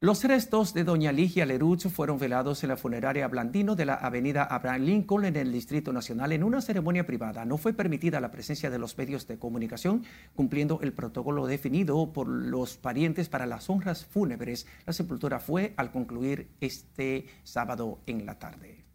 Los 0.00 0.22
restos 0.22 0.74
de 0.74 0.84
doña 0.84 1.10
Ligia 1.10 1.44
Lerutz 1.44 1.88
fueron 1.88 2.20
velados 2.20 2.62
en 2.62 2.68
la 2.68 2.76
funeraria 2.76 3.26
Blandino 3.26 3.74
de 3.74 3.84
la 3.84 3.94
avenida 3.94 4.44
Abraham 4.44 4.82
Lincoln 4.82 5.24
en 5.24 5.34
el 5.34 5.50
Distrito 5.50 5.92
Nacional 5.92 6.30
en 6.30 6.44
una 6.44 6.60
ceremonia 6.60 7.04
privada. 7.04 7.44
No 7.44 7.58
fue 7.58 7.72
permitida 7.72 8.20
la 8.20 8.30
presencia 8.30 8.70
de 8.70 8.78
los 8.78 8.96
medios 8.96 9.26
de 9.26 9.40
comunicación, 9.40 10.04
cumpliendo 10.36 10.78
el 10.82 10.92
protocolo 10.92 11.48
definido 11.48 12.12
por 12.12 12.28
los 12.28 12.76
parientes 12.76 13.28
para 13.28 13.46
las 13.46 13.68
honras 13.70 14.06
fúnebres. 14.06 14.68
La 14.86 14.92
sepultura 14.92 15.40
fue 15.40 15.74
al 15.76 15.90
concluir 15.90 16.48
este 16.60 17.26
sábado 17.42 17.98
en 18.06 18.24
la 18.24 18.38
tarde. 18.38 18.87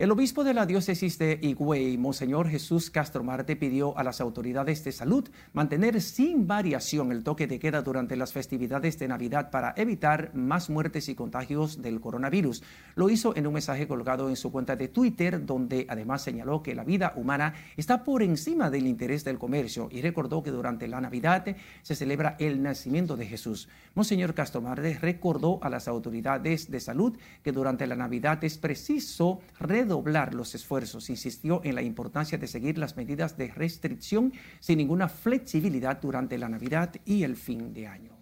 El 0.00 0.12
obispo 0.12 0.44
de 0.44 0.54
la 0.54 0.64
diócesis 0.64 1.18
de 1.18 1.40
Higüey, 1.42 1.98
Monseñor 1.98 2.48
Jesús 2.48 2.88
Castro 2.88 3.24
Marte, 3.24 3.56
pidió 3.56 3.98
a 3.98 4.04
las 4.04 4.20
autoridades 4.20 4.84
de 4.84 4.92
salud 4.92 5.28
mantener 5.52 6.00
sin 6.00 6.46
variación 6.46 7.10
el 7.10 7.24
toque 7.24 7.48
de 7.48 7.58
queda 7.58 7.82
durante 7.82 8.14
las 8.14 8.32
festividades 8.32 8.96
de 9.00 9.08
Navidad 9.08 9.50
para 9.50 9.74
evitar 9.76 10.32
más 10.36 10.70
muertes 10.70 11.08
y 11.08 11.16
contagios 11.16 11.82
del 11.82 12.00
coronavirus. 12.00 12.62
Lo 12.94 13.10
hizo 13.10 13.34
en 13.36 13.48
un 13.48 13.54
mensaje 13.54 13.88
colgado 13.88 14.28
en 14.28 14.36
su 14.36 14.52
cuenta 14.52 14.76
de 14.76 14.86
Twitter, 14.86 15.44
donde 15.44 15.84
además 15.88 16.22
señaló 16.22 16.62
que 16.62 16.76
la 16.76 16.84
vida 16.84 17.12
humana 17.16 17.54
está 17.76 18.04
por 18.04 18.22
encima 18.22 18.70
del 18.70 18.86
interés 18.86 19.24
del 19.24 19.40
comercio 19.40 19.88
y 19.90 20.00
recordó 20.00 20.44
que 20.44 20.52
durante 20.52 20.86
la 20.86 21.00
Navidad 21.00 21.44
se 21.82 21.96
celebra 21.96 22.36
el 22.38 22.62
nacimiento 22.62 23.16
de 23.16 23.26
Jesús. 23.26 23.68
Monseñor 23.96 24.34
Castro 24.34 24.60
Marte 24.60 24.96
recordó 25.02 25.58
a 25.60 25.68
las 25.68 25.88
autoridades 25.88 26.70
de 26.70 26.78
salud 26.78 27.18
que 27.42 27.50
durante 27.50 27.84
la 27.88 27.96
Navidad 27.96 28.44
es 28.44 28.58
preciso 28.58 29.40
doblar 29.88 30.34
los 30.34 30.54
esfuerzos. 30.54 31.10
Insistió 31.10 31.60
en 31.64 31.74
la 31.74 31.82
importancia 31.82 32.38
de 32.38 32.46
seguir 32.46 32.78
las 32.78 32.96
medidas 32.96 33.36
de 33.36 33.48
restricción 33.48 34.32
sin 34.60 34.78
ninguna 34.78 35.08
flexibilidad 35.08 36.00
durante 36.00 36.38
la 36.38 36.48
Navidad 36.48 36.94
y 37.04 37.24
el 37.24 37.36
fin 37.36 37.72
de 37.72 37.88
año. 37.88 38.18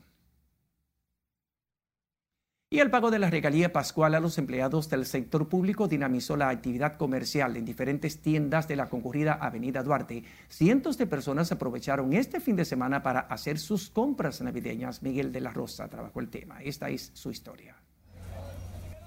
Y 2.69 2.81
el 2.81 2.91
pago 2.91 3.13
de 3.13 3.21
la 3.21 3.31
regalía 3.31 3.73
pascual 3.73 4.17
a 4.17 4.21
los 4.21 4.39
empleados 4.39 4.91
del 4.91 5.07
sector 5.07 5.49
público 5.49 5.87
dinamizó 5.87 6.37
la 6.37 6.49
actividad 6.49 6.97
comercial 6.97 7.57
en 7.57 7.65
diferentes 7.65 8.21
tiendas 8.21 8.67
de 8.67 8.75
la 8.75 8.89
concurrida 8.89 9.35
Avenida 9.35 9.85
Duarte. 9.85 10.25
Cientos 10.49 10.99
de 10.99 11.07
personas 11.07 11.53
aprovecharon 11.53 12.13
este 12.13 12.41
fin 12.41 12.57
de 12.57 12.65
semana 12.65 13.05
para 13.05 13.21
hacer 13.21 13.61
sus 13.61 13.89
compras 13.89 14.41
navideñas. 14.41 15.01
Miguel 15.01 15.31
de 15.31 15.43
la 15.43 15.51
Rosa 15.51 15.89
trabajó 15.89 16.19
el 16.19 16.29
tema. 16.29 16.61
Esta 16.61 16.91
es 16.91 17.13
su 17.15 17.31
historia. 17.31 17.77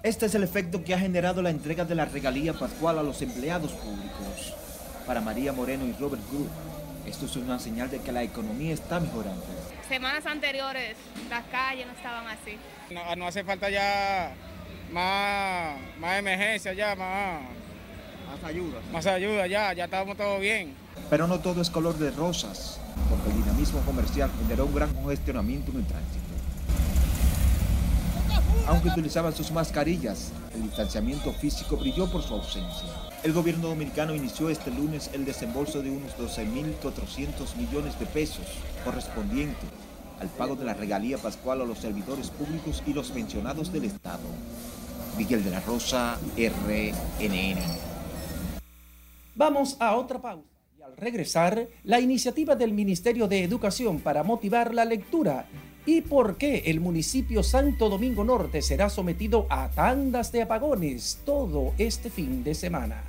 Este 0.02 0.28
es 0.28 0.36
el 0.36 0.44
efecto 0.44 0.82
que 0.82 0.94
ha 0.94 1.00
generado 1.00 1.42
la 1.42 1.50
entrega 1.50 1.84
de 1.84 1.94
la 1.94 2.06
regalía 2.06 2.54
pascual 2.54 3.00
a 3.00 3.04
los 3.04 3.22
empleados 3.22 3.74
públicos. 3.74 4.54
Para 5.06 5.20
María 5.20 5.52
Moreno 5.52 5.86
y 5.86 5.92
Robert 5.92 6.24
Cruz, 6.30 6.48
esto 7.06 7.26
es 7.26 7.36
una 7.36 7.60
señal 7.60 7.90
de 7.90 8.00
que 8.00 8.14
la 8.14 8.24
economía 8.24 8.74
está 8.74 9.02
mejorando. 9.02 9.44
Semanas 9.90 10.26
anteriores 10.26 10.96
las 11.30 11.44
calles 11.48 11.86
no 11.86 11.92
estaban 11.92 12.26
así. 12.28 12.58
No, 13.18 13.28
hace 13.28 13.44
falta 13.44 13.70
ya 13.70 14.32
más, 14.94 15.76
más 16.00 16.20
emergencia, 16.20 16.72
ya 16.72 16.96
más, 16.96 17.42
más 18.32 18.50
ayuda. 18.50 18.80
Más 18.94 19.06
ayuda, 19.06 19.48
ya, 19.48 19.74
ya 19.74 19.84
estamos 19.84 20.16
todo 20.16 20.40
bien. 20.40 20.76
Pero 21.10 21.28
no 21.28 21.40
todo 21.42 21.62
es 21.62 21.70
color 21.70 21.98
de 21.98 22.12
rosas, 22.12 22.80
porque 23.10 23.32
el 23.32 23.44
dinamismo 23.44 23.82
comercial 23.82 24.32
generó 24.44 24.66
un 24.66 24.76
gran 24.76 24.94
congestionamiento 24.94 25.72
en 25.72 25.80
el 25.80 25.86
tránsito. 25.88 26.29
Aunque 28.67 28.89
utilizaban 28.89 29.34
sus 29.34 29.52
mascarillas, 29.52 30.32
el 30.54 30.63
distanciamiento 30.63 31.32
físico 31.34 31.78
brilló 31.78 32.10
por 32.12 32.22
su 32.22 32.36
ausencia. 32.36 32.89
El 33.24 33.34
gobierno 33.34 33.67
dominicano 33.69 34.15
inició 34.15 34.50
este 34.50 34.72
lunes 34.72 35.10
el 35.13 35.26
desembolso 35.26 35.82
de 35.82 35.91
unos 35.91 36.15
12.400 36.17 37.56
millones 37.58 38.00
de 38.00 38.06
pesos 38.06 38.45
correspondiente 38.86 39.65
al 40.19 40.28
pago 40.30 40.56
de 40.56 40.65
la 40.65 40.74
regalía 40.74 41.17
pascual 41.17 41.62
a 41.62 41.65
los 41.65 41.80
servidores 41.80 42.30
públicos 42.30 42.84
y 42.86 42.93
los 42.93 43.12
pensionados 43.12 43.72
del 43.72 43.86
Estado. 43.86 44.28
Miguel 45.17 45.43
de 45.43 45.52
la 45.52 45.60
Rosa, 45.62 46.17
RNN. 46.38 47.60
Vamos 49.36 49.78
a 49.80 49.95
otra 49.95 50.22
pausa 50.22 50.48
y 50.78 50.82
al 50.82 50.95
regresar, 50.95 51.67
la 51.84 52.00
iniciativa 52.00 52.56
del 52.56 52.74
Ministerio 52.74 53.28
de 53.28 53.43
Educación 53.43 54.00
para 54.00 54.24
motivar 54.24 54.74
la 54.74 54.86
lectura 54.86 55.45
y 55.86 56.02
por 56.02 56.38
qué 56.38 56.63
el 56.65 56.80
municipio 56.80 57.44
Santo 57.44 57.89
Domingo 57.89 58.24
Norte 58.24 58.62
será 58.62 58.89
sometido 58.89 59.48
a 59.50 59.70
tandas 59.70 60.32
de 60.32 60.42
apagones 60.44 61.20
todo 61.26 61.74
este 61.78 62.10
fin 62.10 62.44
de 62.44 62.56
semana. 62.56 63.09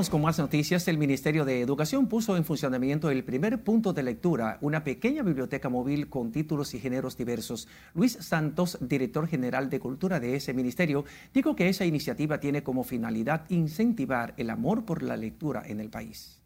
Seguimos 0.00 0.10
con 0.12 0.22
más 0.22 0.38
noticias. 0.38 0.88
El 0.88 0.96
Ministerio 0.96 1.44
de 1.44 1.60
Educación 1.60 2.06
puso 2.06 2.34
en 2.34 2.46
funcionamiento 2.46 3.10
el 3.10 3.22
primer 3.22 3.62
punto 3.62 3.92
de 3.92 4.02
lectura, 4.02 4.56
una 4.62 4.82
pequeña 4.82 5.22
biblioteca 5.22 5.68
móvil 5.68 6.08
con 6.08 6.32
títulos 6.32 6.72
y 6.72 6.78
géneros 6.78 7.18
diversos. 7.18 7.68
Luis 7.92 8.12
Santos, 8.12 8.78
director 8.80 9.28
general 9.28 9.68
de 9.68 9.78
Cultura 9.78 10.18
de 10.18 10.36
ese 10.36 10.54
ministerio, 10.54 11.04
dijo 11.34 11.54
que 11.54 11.68
esa 11.68 11.84
iniciativa 11.84 12.40
tiene 12.40 12.62
como 12.62 12.82
finalidad 12.82 13.44
incentivar 13.50 14.32
el 14.38 14.48
amor 14.48 14.86
por 14.86 15.02
la 15.02 15.18
lectura 15.18 15.64
en 15.66 15.80
el 15.80 15.90
país. 15.90 16.40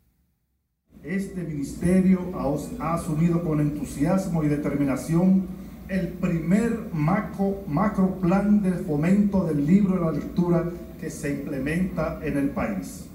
Este 1.04 1.44
ministerio 1.44 2.32
ha 2.80 2.94
asumido 2.94 3.40
con 3.44 3.60
entusiasmo 3.60 4.42
y 4.42 4.48
determinación 4.48 5.46
el 5.88 6.08
primer 6.08 6.88
macro, 6.92 7.62
macro 7.68 8.16
plan 8.16 8.60
de 8.64 8.72
fomento 8.72 9.44
del 9.44 9.64
libro 9.64 9.94
y 9.94 10.04
la 10.04 10.10
lectura 10.10 10.64
que 11.00 11.08
se 11.08 11.30
implementa 11.30 12.18
en 12.20 12.36
el 12.36 12.50
país 12.50 13.10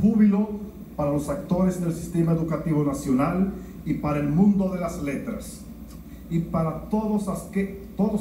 júbilo 0.00 0.48
para 0.96 1.12
los 1.12 1.28
actores 1.28 1.80
del 1.80 1.92
sistema 1.92 2.32
educativo 2.32 2.84
nacional 2.84 3.52
y 3.84 3.94
para 3.94 4.18
el 4.18 4.28
mundo 4.28 4.70
de 4.72 4.80
las 4.80 5.02
letras, 5.02 5.62
y 6.30 6.40
para 6.40 6.88
todos, 6.90 7.28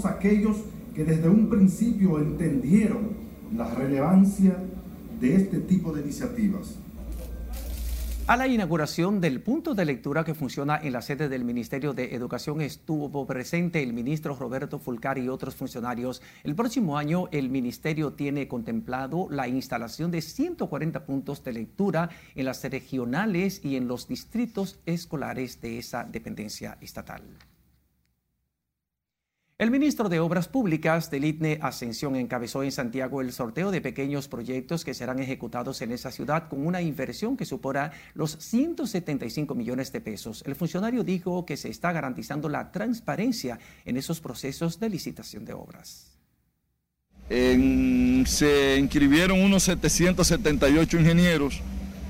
aquellos 0.06 0.58
que 0.94 1.04
desde 1.04 1.28
un 1.30 1.50
principio 1.50 2.20
entendieron 2.20 3.10
la 3.56 3.74
relevancia 3.74 4.58
de 5.20 5.36
este 5.36 5.60
tipo 5.60 5.92
de 5.92 6.02
iniciativas. 6.02 6.76
A 8.28 8.36
la 8.36 8.46
inauguración 8.46 9.22
del 9.22 9.40
punto 9.40 9.74
de 9.74 9.86
lectura 9.86 10.26
que 10.26 10.34
funciona 10.34 10.78
en 10.84 10.92
la 10.92 11.02
sede 11.02 11.30
del 11.30 11.46
Ministerio 11.46 11.94
de 11.94 12.14
Educación 12.14 12.60
estuvo 12.60 13.26
presente 13.26 13.82
el 13.82 13.94
ministro 13.94 14.36
Roberto 14.36 14.80
Fulcar 14.80 15.18
y 15.18 15.30
otros 15.30 15.56
funcionarios. 15.56 16.22
El 16.44 16.54
próximo 16.54 16.98
año 16.98 17.30
el 17.32 17.50
ministerio 17.50 18.12
tiene 18.12 18.50
contemplado 18.50 19.30
la 19.32 19.48
instalación 19.48 20.12
de 20.12 20.22
140 20.22 21.06
puntos 21.06 21.42
de 21.46 21.54
lectura 21.54 22.10
en 22.36 22.44
las 22.44 22.62
regionales 22.66 23.64
y 23.64 23.78
en 23.78 23.88
los 23.88 24.10
distritos 24.10 24.78
escolares 24.86 25.62
de 25.62 25.78
esa 25.78 26.04
dependencia 26.04 26.78
estatal. 26.82 27.24
El 29.60 29.72
ministro 29.72 30.08
de 30.08 30.20
Obras 30.20 30.48
Públicas 30.48 31.10
del 31.10 31.26
ITNE 31.26 31.58
Ascensión 31.64 32.16
encabezó 32.16 32.62
en 32.62 32.72
Santiago 32.72 33.22
el 33.22 33.34
sorteo 33.34 33.72
de 33.72 33.82
pequeños 33.82 34.28
proyectos 34.28 34.86
que 34.86 34.94
serán 34.94 35.18
ejecutados 35.18 35.82
en 35.82 35.92
esa 35.92 36.12
ciudad 36.12 36.48
con 36.48 36.68
una 36.68 36.84
inversión 36.84 37.36
que 37.36 37.44
supera 37.44 37.92
los 38.14 38.34
175 38.34 39.56
millones 39.56 39.92
de 39.92 40.00
pesos. 40.00 40.44
El 40.46 40.54
funcionario 40.54 41.04
dijo 41.04 41.44
que 41.44 41.58
se 41.58 41.70
está 41.70 41.92
garantizando 41.92 42.50
la 42.50 42.72
transparencia 42.72 43.58
en 43.84 43.98
esos 43.98 44.22
procesos 44.22 44.80
de 44.80 44.92
licitación 44.92 45.44
de 45.44 45.54
obras. 45.54 46.20
se 47.28 48.78
inscribieron 48.78 49.42
unos 49.42 49.64
778 49.64 51.00
ingenieros, 51.00 51.64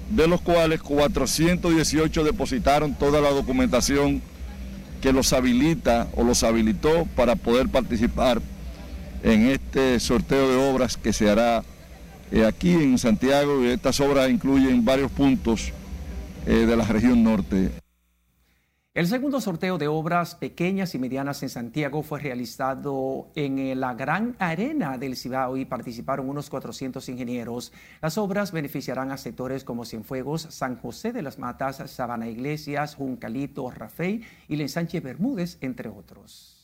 de 0.10 0.28
los 0.28 0.42
cuales 0.42 0.82
418 0.82 2.26
depositaron 2.26 2.94
toda 2.94 3.22
la 3.22 3.30
documentación 3.30 4.22
que 5.02 5.14
los 5.14 5.34
habilita 5.34 6.08
o 6.16 6.24
los 6.24 6.44
habilitó 6.44 7.08
para 7.16 7.36
poder 7.36 7.70
participar 7.70 8.42
en 9.24 9.48
este 9.48 10.00
sorteo 10.00 10.50
de 10.50 10.70
obras 10.70 10.98
que 10.98 11.14
se 11.14 11.30
hará 11.30 11.64
eh, 12.32 12.46
aquí 12.46 12.72
en 12.72 12.98
Santiago 12.98 13.64
y 13.64 13.68
estas 13.68 14.00
obras 14.00 14.30
incluyen 14.30 14.84
varios 14.84 15.12
puntos 15.12 15.72
eh, 16.46 16.66
de 16.66 16.76
la 16.76 16.86
región 16.86 17.24
norte. 17.24 17.72
El 18.98 19.06
segundo 19.06 19.40
sorteo 19.40 19.78
de 19.78 19.88
obras 19.88 20.34
pequeñas 20.34 20.96
y 20.96 20.98
medianas 20.98 21.44
en 21.44 21.50
Santiago 21.50 22.02
fue 22.02 22.20
realizado 22.20 23.28
en 23.36 23.60
eh, 23.60 23.76
la 23.76 23.94
Gran 23.94 24.36
Arena 24.40 24.98
del 24.98 25.16
Cibao 25.16 25.56
y 25.56 25.66
participaron 25.66 26.28
unos 26.28 26.50
400 26.50 27.08
ingenieros. 27.08 27.72
Las 28.02 28.18
obras 28.18 28.52
beneficiarán 28.52 29.12
a 29.12 29.18
sectores 29.18 29.64
como 29.64 29.86
Cienfuegos, 29.86 30.48
San 30.50 30.78
José 30.78 31.14
de 31.14 31.22
las 31.22 31.38
Matas, 31.38 31.78
Sabana 31.92 32.28
Iglesias, 32.28 32.96
Juncalito, 32.96 33.70
Rafey 33.70 34.24
y 34.48 34.56
el 34.56 34.62
ensanche 34.62 35.00
Bermúdez, 35.00 35.60
entre 35.62 35.90
otros. 35.90 36.57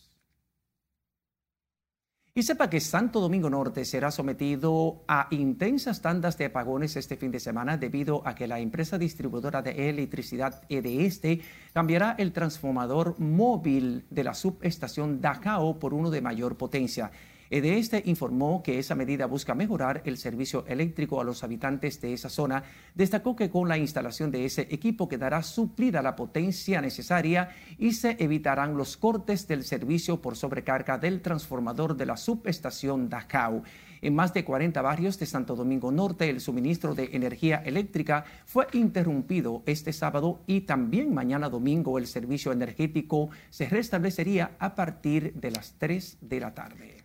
Y 2.36 2.42
sepa 2.42 2.68
que 2.68 2.80
Santo 2.80 3.20
Domingo 3.20 3.48
Norte 3.48 3.86
será 3.86 4.10
sometido 4.10 5.04
a 5.08 5.28
intensas 5.30 6.02
tandas 6.02 6.36
de 6.36 6.46
apagones 6.46 6.96
este 6.96 7.16
fin 7.16 7.30
de 7.30 7.40
semana 7.40 7.78
debido 7.78 8.28
a 8.28 8.34
que 8.34 8.48
la 8.48 8.60
empresa 8.60 8.98
distribuidora 8.98 9.62
de 9.62 9.88
electricidad 9.88 10.64
EDESTE 10.68 11.42
cambiará 11.74 12.16
el 12.18 12.34
transformador 12.34 13.20
móvil 13.20 14.08
de 14.10 14.24
la 14.24 14.34
subestación 14.34 15.22
Dacao 15.22 15.78
por 15.78 15.94
uno 15.94 16.10
de 16.10 16.22
mayor 16.22 16.58
potencia. 16.58 17.12
De 17.62 17.78
este 17.78 18.02
informó 18.08 18.64
que 18.64 18.80
esa 18.80 18.96
medida 18.96 19.28
busca 19.28 19.54
mejorar 19.54 20.02
el 20.06 20.18
servicio 20.18 20.66
eléctrico 20.68 21.22
a 21.22 21.24
los 21.24 21.44
habitantes 21.44 22.02
de 22.02 22.12
esa 22.12 22.28
zona. 22.28 22.64
Destacó 22.96 23.36
que 23.36 23.52
con 23.52 23.70
la 23.70 23.78
instalación 23.78 24.32
de 24.32 24.46
ese 24.46 24.64
equipo 24.72 25.08
quedará 25.08 25.44
suplida 25.44 26.02
la 26.02 26.16
potencia 26.16 26.82
necesaria 26.82 27.50
y 27.78 27.94
se 27.94 28.18
evitarán 28.20 28.76
los 28.76 28.98
cortes 28.98 29.48
del 29.48 29.64
servicio 29.64 30.20
por 30.20 30.36
sobrecarga 30.36 30.98
del 30.98 31.22
transformador 31.22 31.96
de 31.96 32.08
la 32.08 32.18
subestación 32.18 33.08
Dacao. 33.08 33.62
En 34.02 34.16
más 34.16 34.34
de 34.34 34.44
40 34.44 34.82
barrios 34.82 35.20
de 35.20 35.28
Santo 35.28 35.56
Domingo 35.56 35.92
Norte, 35.92 36.32
el 36.32 36.42
suministro 36.42 36.96
de 36.96 37.12
energía 37.14 37.58
eléctrica 37.58 38.26
fue 38.48 38.66
interrumpido 38.74 39.62
este 39.68 39.94
sábado 39.94 40.42
y 40.48 40.62
también 40.62 41.14
mañana 41.14 41.50
domingo 41.50 42.00
el 42.00 42.08
servicio 42.08 42.52
energético 42.52 43.30
se 43.52 43.70
restablecería 43.70 44.56
a 44.58 44.74
partir 44.74 45.36
de 45.36 45.52
las 45.52 45.76
3 45.78 46.18
de 46.20 46.40
la 46.40 46.56
tarde. 46.56 47.03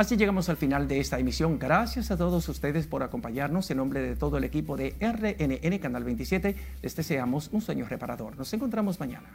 Así 0.00 0.16
llegamos 0.16 0.48
al 0.48 0.56
final 0.56 0.88
de 0.88 0.98
esta 0.98 1.18
emisión. 1.18 1.58
Gracias 1.58 2.10
a 2.10 2.16
todos 2.16 2.48
ustedes 2.48 2.86
por 2.86 3.02
acompañarnos. 3.02 3.70
En 3.70 3.76
nombre 3.76 4.00
de 4.00 4.16
todo 4.16 4.38
el 4.38 4.44
equipo 4.44 4.74
de 4.74 4.94
RNN 4.98 5.78
Canal 5.78 6.04
27, 6.04 6.56
les 6.80 6.96
deseamos 6.96 7.50
un 7.52 7.60
sueño 7.60 7.84
reparador. 7.86 8.34
Nos 8.38 8.50
encontramos 8.54 8.98
mañana. 8.98 9.28